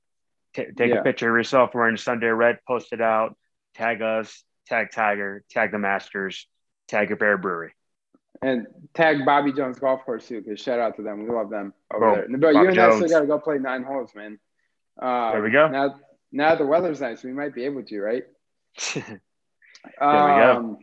T- 0.54 0.66
take 0.76 0.90
yeah. 0.90 1.00
a 1.00 1.02
picture 1.02 1.30
of 1.30 1.36
yourself 1.36 1.74
wearing 1.74 1.96
Sunday 1.96 2.28
red, 2.28 2.58
post 2.66 2.92
it 2.92 3.00
out, 3.00 3.36
tag 3.74 4.02
us, 4.02 4.44
tag 4.66 4.92
Tiger, 4.92 5.42
tag 5.50 5.72
the 5.72 5.78
Masters, 5.78 6.46
tag 6.88 7.08
your 7.08 7.16
Bear 7.16 7.36
Brewery. 7.36 7.72
And 8.42 8.66
tag 8.92 9.24
Bobby 9.24 9.52
Jones 9.52 9.78
Golf 9.78 10.04
Course 10.04 10.28
too, 10.28 10.42
because 10.42 10.60
shout 10.60 10.78
out 10.78 10.96
to 10.96 11.02
them. 11.02 11.24
We 11.24 11.30
love 11.30 11.50
them 11.50 11.72
over 11.92 12.26
there. 12.28 12.38
But 12.38 12.54
you 12.54 12.68
and 12.68 12.78
I 12.78 12.94
still 12.96 13.08
got 13.08 13.20
to 13.20 13.26
go 13.26 13.38
play 13.38 13.58
nine 13.58 13.82
holes, 13.82 14.10
man. 14.14 14.38
Uh, 15.00 15.32
there 15.32 15.42
we 15.42 15.50
go. 15.50 15.68
Now, 15.68 15.96
now 16.30 16.54
the 16.54 16.66
weather's 16.66 17.00
nice. 17.00 17.24
We 17.24 17.32
might 17.32 17.54
be 17.54 17.64
able 17.64 17.82
to, 17.82 18.00
right? 18.00 18.24
There 18.94 19.20
we 20.00 20.00
go. 20.00 20.56
Um, 20.56 20.78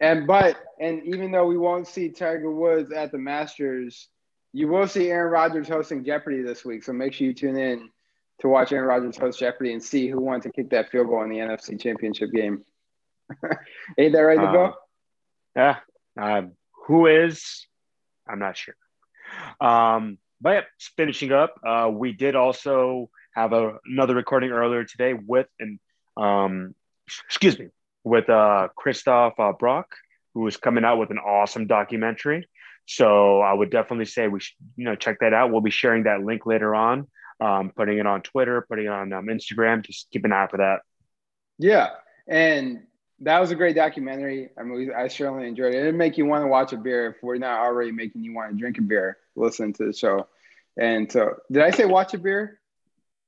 and 0.00 0.26
but 0.26 0.56
and 0.80 1.02
even 1.04 1.30
though 1.32 1.46
we 1.46 1.58
won't 1.58 1.86
see 1.86 2.08
Tiger 2.08 2.50
Woods 2.50 2.92
at 2.92 3.10
the 3.10 3.18
Masters, 3.18 4.08
you 4.52 4.68
will 4.68 4.86
see 4.86 5.10
Aaron 5.10 5.32
Rodgers 5.32 5.68
hosting 5.68 6.04
Jeopardy 6.04 6.42
this 6.42 6.64
week. 6.64 6.84
So 6.84 6.92
make 6.92 7.12
sure 7.12 7.26
you 7.26 7.34
tune 7.34 7.58
in 7.58 7.90
to 8.40 8.48
watch 8.48 8.72
Aaron 8.72 8.86
Rodgers 8.86 9.16
host 9.16 9.38
Jeopardy 9.40 9.72
and 9.72 9.82
see 9.82 10.08
who 10.08 10.20
wants 10.20 10.44
to 10.46 10.52
kick 10.52 10.70
that 10.70 10.90
field 10.90 11.08
goal 11.08 11.22
in 11.24 11.30
the 11.30 11.38
NFC 11.38 11.80
Championship 11.80 12.30
game. 12.32 12.64
Ain't 13.98 14.12
that 14.12 14.20
right, 14.20 14.38
um, 14.38 14.72
Yeah. 15.56 15.76
Um, 16.16 16.52
who 16.86 17.06
is? 17.06 17.66
I'm 18.28 18.38
not 18.38 18.56
sure. 18.56 18.74
Um, 19.60 20.18
but 20.40 20.50
yeah, 20.50 20.60
finishing 20.96 21.32
up, 21.32 21.54
uh, 21.66 21.90
we 21.92 22.12
did 22.12 22.36
also 22.36 23.10
have 23.34 23.52
a, 23.52 23.78
another 23.84 24.14
recording 24.14 24.50
earlier 24.50 24.84
today 24.84 25.14
with 25.14 25.48
an 25.58 25.80
um, 26.16 26.74
excuse 27.26 27.58
me, 27.58 27.68
with 28.04 28.28
uh, 28.28 28.68
Christoph 28.76 29.38
uh, 29.38 29.52
Brock, 29.52 29.94
who 30.34 30.46
is 30.46 30.56
coming 30.56 30.84
out 30.84 30.98
with 30.98 31.10
an 31.10 31.18
awesome 31.18 31.66
documentary. 31.66 32.48
So 32.86 33.40
I 33.40 33.52
would 33.52 33.70
definitely 33.70 34.06
say 34.06 34.28
we 34.28 34.40
should, 34.40 34.56
you 34.76 34.84
know, 34.84 34.94
check 34.94 35.18
that 35.20 35.34
out. 35.34 35.50
We'll 35.50 35.60
be 35.60 35.70
sharing 35.70 36.04
that 36.04 36.22
link 36.22 36.46
later 36.46 36.74
on, 36.74 37.06
um, 37.40 37.70
putting 37.76 37.98
it 37.98 38.06
on 38.06 38.22
Twitter, 38.22 38.64
putting 38.66 38.86
it 38.86 38.90
on 38.90 39.12
um, 39.12 39.26
Instagram. 39.26 39.84
Just 39.84 40.10
keep 40.10 40.24
an 40.24 40.32
eye 40.32 40.46
for 40.50 40.56
that. 40.58 40.80
Yeah, 41.58 41.90
and 42.26 42.84
that 43.20 43.40
was 43.40 43.50
a 43.50 43.56
great 43.56 43.74
documentary. 43.74 44.50
I 44.58 44.62
mean, 44.62 44.90
I 44.96 45.08
certainly 45.08 45.48
enjoyed 45.48 45.74
it. 45.74 45.80
It'd 45.80 45.94
make 45.94 46.16
you 46.16 46.24
want 46.24 46.44
to 46.44 46.48
watch 46.48 46.72
a 46.72 46.76
beer 46.76 47.10
if 47.10 47.16
we're 47.22 47.36
not 47.36 47.60
already 47.60 47.90
making 47.90 48.22
you 48.22 48.32
want 48.34 48.52
to 48.52 48.56
drink 48.56 48.78
a 48.78 48.82
beer. 48.82 49.18
Listen 49.34 49.72
to 49.74 49.86
the 49.86 49.92
show. 49.92 50.28
And 50.78 51.10
so, 51.10 51.34
did 51.50 51.62
I 51.62 51.70
say 51.70 51.84
watch 51.84 52.14
a 52.14 52.18
beer? 52.18 52.60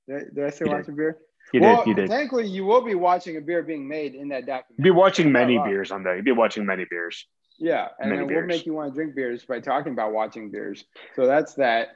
Did 0.09 0.17
I, 0.17 0.19
did 0.35 0.45
I 0.45 0.51
say 0.51 0.65
watch 0.67 0.89
a 0.89 0.93
beer? 0.93 1.19
You 1.53 1.61
well, 1.61 1.79
did. 1.79 1.89
You 1.89 1.95
did. 1.95 2.09
Thankfully, 2.09 2.47
you 2.47 2.65
will 2.65 2.83
be 2.83 2.95
watching 2.95 3.37
a 3.37 3.41
beer 3.41 3.63
being 3.63 3.89
made 3.89 4.15
in 4.15 4.29
that 4.29 4.47
documentary. 4.47 4.77
You'll 4.79 4.95
be 4.95 4.99
watching 4.99 5.33
many 5.33 5.59
beers 5.59 5.91
on 5.91 6.03
there. 6.03 6.15
You'll 6.15 6.25
be 6.25 6.33
watching 6.33 6.65
many 6.65 6.87
beers. 6.89 7.27
Yeah, 7.59 7.89
and 7.99 8.11
many 8.11 8.21
then 8.21 8.29
beers. 8.29 8.39
we'll 8.39 8.47
make 8.47 8.67
you 8.67 8.73
want 8.73 8.93
to 8.93 8.95
drink 8.95 9.15
beers 9.15 9.45
by 9.45 9.61
talking 9.61 9.93
about 9.93 10.13
watching 10.13 10.51
beers. 10.51 10.85
So 11.17 11.27
that's 11.27 11.55
that. 11.55 11.89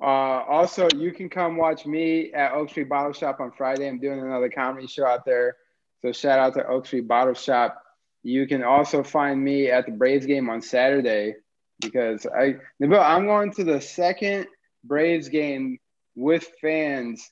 Uh, 0.00 0.42
also, 0.48 0.88
you 0.96 1.12
can 1.12 1.28
come 1.28 1.56
watch 1.56 1.86
me 1.86 2.32
at 2.32 2.52
Oak 2.52 2.70
Street 2.70 2.88
Bottle 2.88 3.12
Shop 3.12 3.38
on 3.40 3.52
Friday. 3.52 3.86
I'm 3.86 4.00
doing 4.00 4.20
another 4.20 4.48
comedy 4.48 4.86
show 4.86 5.06
out 5.06 5.24
there. 5.24 5.56
So 6.00 6.10
shout 6.10 6.38
out 6.38 6.54
to 6.54 6.66
Oak 6.66 6.86
Street 6.86 7.06
Bottle 7.06 7.34
Shop. 7.34 7.80
You 8.24 8.46
can 8.46 8.64
also 8.64 9.02
find 9.02 9.42
me 9.42 9.68
at 9.70 9.86
the 9.86 9.92
Braves 9.92 10.26
game 10.26 10.48
on 10.50 10.62
Saturday 10.62 11.36
because 11.80 12.26
I, 12.26 12.56
I'm 12.80 13.26
going 13.26 13.52
to 13.52 13.64
the 13.64 13.80
second 13.80 14.46
Braves 14.84 15.28
game 15.28 15.78
with 16.14 16.46
fans 16.60 17.30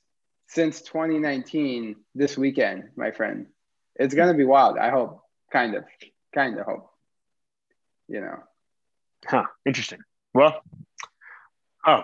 since 0.50 0.82
2019 0.82 1.94
this 2.14 2.36
weekend, 2.36 2.90
my 2.96 3.12
friend. 3.12 3.46
It's 3.94 4.14
gonna 4.14 4.34
be 4.34 4.44
wild. 4.44 4.78
I 4.78 4.90
hope, 4.90 5.22
kind 5.52 5.76
of, 5.76 5.84
kind 6.34 6.58
of 6.58 6.66
hope. 6.66 6.90
You 8.08 8.20
know. 8.20 8.38
Huh. 9.24 9.44
Interesting. 9.64 10.00
Well, 10.34 10.60
oh, 11.86 12.02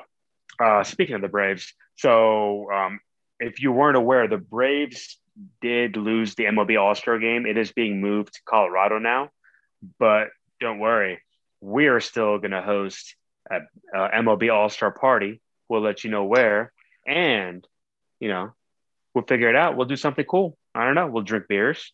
uh, 0.60 0.84
speaking 0.84 1.16
of 1.16 1.22
the 1.22 1.28
Braves, 1.28 1.74
so 1.96 2.70
um, 2.70 3.00
if 3.40 3.60
you 3.60 3.72
weren't 3.72 3.96
aware, 3.96 4.28
the 4.28 4.38
Braves 4.38 5.18
did 5.60 5.96
lose 5.96 6.34
the 6.34 6.44
MLB 6.44 6.80
All 6.80 6.94
Star 6.94 7.18
game. 7.18 7.46
It 7.46 7.56
is 7.56 7.72
being 7.72 8.00
moved 8.00 8.34
to 8.34 8.40
Colorado 8.44 8.98
now, 8.98 9.30
but 9.98 10.28
don't 10.60 10.78
worry, 10.78 11.20
we 11.60 11.88
are 11.88 12.00
still 12.00 12.38
going 12.38 12.52
to 12.52 12.62
host 12.62 13.16
a, 13.50 13.58
a 13.92 14.22
MLB 14.22 14.54
All 14.54 14.68
Star 14.68 14.92
party. 14.92 15.40
We'll 15.68 15.82
let 15.82 16.04
you 16.04 16.10
know 16.10 16.24
where, 16.24 16.72
and 17.06 17.66
you 18.20 18.28
know, 18.28 18.52
we'll 19.14 19.24
figure 19.24 19.48
it 19.48 19.56
out. 19.56 19.76
We'll 19.76 19.86
do 19.86 19.96
something 19.96 20.24
cool. 20.24 20.56
I 20.74 20.84
don't 20.84 20.94
know. 20.94 21.06
We'll 21.06 21.22
drink 21.22 21.48
beers. 21.48 21.92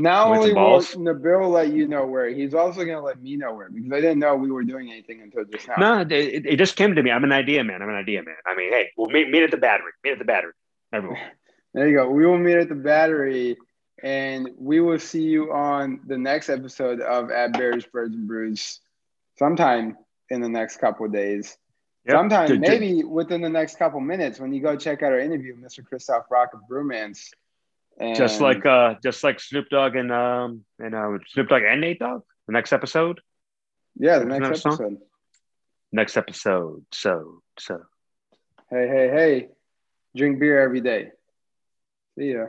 Not 0.00 0.28
only 0.28 0.52
will 0.52 0.80
Nabil 0.80 1.50
let 1.50 1.72
you 1.72 1.88
know 1.88 2.06
where, 2.06 2.28
he's 2.28 2.54
also 2.54 2.84
going 2.84 2.96
to 2.96 3.02
let 3.02 3.20
me 3.20 3.36
know 3.36 3.52
where 3.52 3.68
because 3.68 3.90
I 3.92 4.00
didn't 4.00 4.20
know 4.20 4.36
we 4.36 4.50
were 4.50 4.62
doing 4.62 4.92
anything 4.92 5.20
until 5.22 5.44
just 5.44 5.66
now. 5.66 5.74
No, 5.76 6.00
it, 6.02 6.46
it 6.46 6.56
just 6.56 6.76
came 6.76 6.94
to 6.94 7.02
me. 7.02 7.10
I'm 7.10 7.24
an 7.24 7.32
idea 7.32 7.64
man. 7.64 7.82
I'm 7.82 7.88
an 7.88 7.96
idea 7.96 8.22
man. 8.22 8.36
I 8.46 8.54
mean, 8.54 8.70
hey, 8.70 8.90
we'll 8.96 9.10
meet, 9.10 9.28
meet 9.28 9.42
at 9.42 9.50
the 9.50 9.56
battery. 9.56 9.90
Meet 10.04 10.12
at 10.12 10.18
the 10.20 10.24
battery. 10.24 10.52
Everyone. 10.92 11.18
there 11.74 11.88
you 11.88 11.96
go. 11.96 12.08
We 12.10 12.24
will 12.24 12.38
meet 12.38 12.58
at 12.58 12.68
the 12.68 12.76
battery 12.76 13.56
and 14.00 14.50
we 14.56 14.78
will 14.78 15.00
see 15.00 15.22
you 15.22 15.52
on 15.52 16.00
the 16.06 16.16
next 16.16 16.48
episode 16.48 17.00
of 17.00 17.32
At 17.32 17.54
Bears, 17.54 17.84
Birds, 17.86 18.14
and 18.14 18.28
Brews 18.28 18.80
sometime 19.36 19.96
in 20.30 20.40
the 20.40 20.48
next 20.48 20.76
couple 20.76 21.06
of 21.06 21.12
days. 21.12 21.58
Yep. 22.08 22.16
Sometime, 22.16 22.60
maybe 22.60 23.04
within 23.04 23.42
the 23.42 23.50
next 23.50 23.78
couple 23.78 24.00
minutes, 24.00 24.40
when 24.40 24.50
you 24.50 24.62
go 24.62 24.76
check 24.76 25.02
out 25.02 25.12
our 25.12 25.20
interview, 25.20 25.54
Mr. 25.54 25.84
Christoph 25.84 26.24
Rock 26.30 26.54
of 26.54 26.60
Brewmance. 26.70 27.28
And 28.00 28.16
just 28.16 28.40
like 28.40 28.64
uh, 28.64 28.94
just 29.02 29.22
like 29.22 29.40
Snoop 29.40 29.66
Dogg 29.70 29.94
and 29.94 30.10
um 30.10 30.64
and 30.78 30.94
uh, 30.94 31.18
Snoop 31.28 31.48
Dogg 31.48 31.62
and 31.64 31.82
Nate 31.82 31.98
Dogg. 31.98 32.22
The 32.46 32.52
next 32.52 32.72
episode. 32.72 33.20
Yeah, 33.96 34.20
the 34.20 34.24
next, 34.24 34.46
episode. 34.46 34.76
Song? 34.76 34.98
Next 35.92 36.16
episode. 36.16 36.86
So 36.92 37.42
so. 37.58 37.82
Hey 38.70 38.88
hey 38.88 39.08
hey! 39.08 39.48
Drink 40.16 40.38
beer 40.38 40.60
every 40.60 40.80
day. 40.80 41.10
See 42.16 42.32
ya. 42.32 42.46